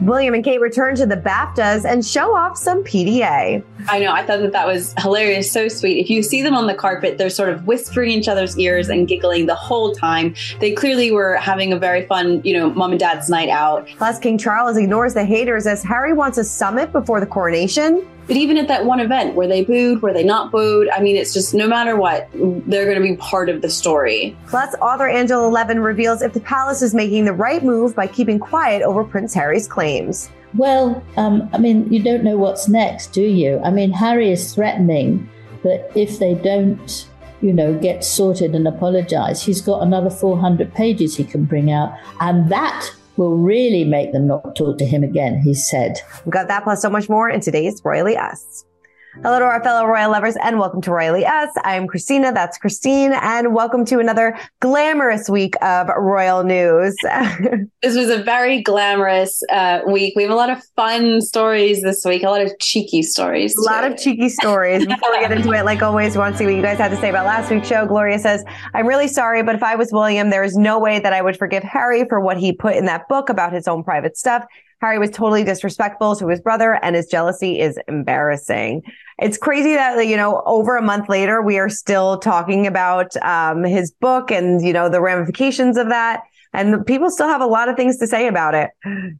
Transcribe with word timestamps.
William 0.00 0.34
and 0.34 0.42
Kate 0.42 0.60
return 0.60 0.96
to 0.96 1.06
the 1.06 1.16
BAFTAs 1.16 1.84
and 1.84 2.04
show 2.04 2.34
off 2.34 2.56
some 2.56 2.82
PDA. 2.82 3.62
I 3.88 3.98
know. 3.98 4.12
I 4.12 4.24
thought 4.24 4.40
that 4.40 4.52
that 4.52 4.66
was 4.66 4.94
hilarious. 4.98 5.50
So 5.52 5.68
sweet. 5.68 6.00
If 6.00 6.10
you 6.10 6.22
see 6.22 6.42
them 6.42 6.54
on 6.54 6.66
the 6.66 6.74
carpet, 6.74 7.18
they're 7.18 7.30
sort 7.30 7.50
of 7.50 7.66
whispering 7.66 8.10
each 8.10 8.28
other's 8.28 8.58
ears 8.58 8.88
and 8.88 9.06
giggling 9.06 9.46
the 9.46 9.54
whole 9.54 9.94
time. 9.94 10.34
They 10.60 10.72
clearly 10.72 11.12
were 11.12 11.36
having 11.36 11.72
a 11.72 11.78
very 11.78 12.06
fun, 12.06 12.40
you 12.44 12.54
know, 12.54 12.70
mom 12.70 12.90
and 12.92 13.00
dad's 13.00 13.28
night 13.28 13.48
out. 13.48 13.88
Plus, 13.98 14.18
King 14.18 14.38
Charles 14.38 14.76
ignores 14.76 15.14
the 15.14 15.24
haters 15.24 15.66
as 15.66 15.82
Harry 15.82 16.12
wants 16.12 16.38
a 16.38 16.44
summit 16.44 16.92
before 16.92 17.20
the 17.20 17.26
coronation. 17.26 18.06
But 18.26 18.36
even 18.36 18.56
at 18.56 18.68
that 18.68 18.84
one 18.84 19.00
event, 19.00 19.34
were 19.34 19.46
they 19.46 19.64
booed? 19.64 20.02
Were 20.02 20.12
they 20.12 20.24
not 20.24 20.52
booed? 20.52 20.88
I 20.90 21.00
mean, 21.00 21.16
it's 21.16 21.34
just 21.34 21.54
no 21.54 21.66
matter 21.66 21.96
what, 21.96 22.28
they're 22.32 22.84
going 22.84 22.96
to 22.96 23.02
be 23.02 23.16
part 23.16 23.48
of 23.48 23.62
the 23.62 23.70
story. 23.70 24.36
Plus, 24.48 24.74
author 24.80 25.08
Angela 25.08 25.48
Levin 25.48 25.80
reveals 25.80 26.22
if 26.22 26.32
the 26.32 26.40
palace 26.40 26.82
is 26.82 26.94
making 26.94 27.24
the 27.24 27.32
right 27.32 27.64
move 27.64 27.94
by 27.94 28.06
keeping 28.06 28.38
quiet 28.38 28.82
over 28.82 29.04
Prince 29.04 29.34
Harry's 29.34 29.66
claims. 29.66 30.30
Well, 30.54 31.02
um, 31.16 31.48
I 31.52 31.58
mean, 31.58 31.90
you 31.92 32.02
don't 32.02 32.24
know 32.24 32.36
what's 32.36 32.68
next, 32.68 33.08
do 33.08 33.22
you? 33.22 33.60
I 33.64 33.70
mean, 33.70 33.90
Harry 33.92 34.30
is 34.30 34.54
threatening 34.54 35.28
that 35.62 35.90
if 35.96 36.18
they 36.18 36.34
don't, 36.34 37.08
you 37.40 37.52
know, 37.52 37.76
get 37.78 38.04
sorted 38.04 38.54
and 38.54 38.68
apologize, 38.68 39.42
he's 39.42 39.60
got 39.60 39.82
another 39.82 40.10
400 40.10 40.74
pages 40.74 41.16
he 41.16 41.24
can 41.24 41.44
bring 41.44 41.72
out. 41.72 41.92
And 42.20 42.50
that 42.50 42.90
will 43.16 43.36
really 43.36 43.84
make 43.84 44.12
them 44.12 44.26
not 44.26 44.56
talk 44.56 44.78
to 44.78 44.84
him 44.84 45.02
again, 45.02 45.40
he 45.42 45.54
said. 45.54 45.98
We've 46.24 46.32
got 46.32 46.48
that 46.48 46.64
plus 46.64 46.82
so 46.82 46.90
much 46.90 47.08
more 47.08 47.28
in 47.28 47.40
today's 47.40 47.80
Royally 47.84 48.16
Us. 48.16 48.64
Hello 49.20 49.38
to 49.38 49.44
our 49.44 49.62
fellow 49.62 49.84
royal 49.84 50.10
lovers 50.10 50.36
and 50.42 50.58
welcome 50.58 50.80
to 50.80 50.90
Royally 50.90 51.26
Us. 51.26 51.50
I 51.64 51.76
am 51.76 51.86
Christina. 51.86 52.32
That's 52.32 52.56
Christine 52.56 53.12
and 53.12 53.54
welcome 53.54 53.84
to 53.84 53.98
another 53.98 54.38
glamorous 54.60 55.28
week 55.28 55.54
of 55.60 55.88
royal 55.98 56.44
news. 56.44 56.96
this 57.82 57.94
was 57.94 58.08
a 58.08 58.22
very 58.22 58.62
glamorous 58.62 59.42
uh, 59.50 59.80
week. 59.86 60.14
We 60.16 60.22
have 60.22 60.32
a 60.32 60.34
lot 60.34 60.48
of 60.48 60.64
fun 60.76 61.20
stories 61.20 61.82
this 61.82 62.06
week, 62.06 62.22
a 62.22 62.30
lot 62.30 62.40
of 62.40 62.58
cheeky 62.58 63.02
stories. 63.02 63.54
A 63.54 63.60
lot 63.60 63.84
of 63.84 63.98
cheeky 63.98 64.30
stories. 64.30 64.86
Before 64.86 65.10
we 65.10 65.20
get 65.20 65.30
into 65.30 65.52
it, 65.52 65.66
like 65.66 65.82
always, 65.82 66.14
we 66.14 66.20
want 66.20 66.32
to 66.32 66.38
see 66.38 66.46
what 66.46 66.54
you 66.54 66.62
guys 66.62 66.78
had 66.78 66.88
to 66.88 66.96
say 66.96 67.10
about 67.10 67.26
last 67.26 67.50
week's 67.50 67.68
show. 67.68 67.84
Gloria 67.84 68.18
says, 68.18 68.42
I'm 68.72 68.86
really 68.86 69.08
sorry, 69.08 69.42
but 69.42 69.54
if 69.54 69.62
I 69.62 69.74
was 69.74 69.92
William, 69.92 70.30
there 70.30 70.42
is 70.42 70.56
no 70.56 70.78
way 70.78 70.98
that 71.00 71.12
I 71.12 71.20
would 71.20 71.36
forgive 71.36 71.62
Harry 71.64 72.06
for 72.08 72.18
what 72.18 72.38
he 72.38 72.50
put 72.50 72.76
in 72.76 72.86
that 72.86 73.08
book 73.08 73.28
about 73.28 73.52
his 73.52 73.68
own 73.68 73.84
private 73.84 74.16
stuff. 74.16 74.46
Harry 74.82 74.98
was 74.98 75.10
totally 75.10 75.44
disrespectful 75.44 76.16
to 76.16 76.26
his 76.28 76.40
brother 76.40 76.78
and 76.82 76.96
his 76.96 77.06
jealousy 77.06 77.60
is 77.60 77.78
embarrassing. 77.86 78.82
It's 79.18 79.38
crazy 79.38 79.74
that, 79.74 80.06
you 80.06 80.16
know, 80.16 80.42
over 80.44 80.76
a 80.76 80.82
month 80.82 81.08
later, 81.08 81.40
we 81.40 81.58
are 81.58 81.68
still 81.68 82.18
talking 82.18 82.66
about 82.66 83.16
um, 83.18 83.62
his 83.62 83.92
book 83.92 84.32
and, 84.32 84.60
you 84.60 84.72
know, 84.72 84.88
the 84.88 85.00
ramifications 85.00 85.76
of 85.76 85.88
that 85.90 86.24
and 86.54 86.84
people 86.84 87.10
still 87.10 87.28
have 87.28 87.40
a 87.40 87.46
lot 87.46 87.68
of 87.68 87.76
things 87.76 87.96
to 87.98 88.06
say 88.06 88.26
about 88.26 88.54
it. 88.54 88.70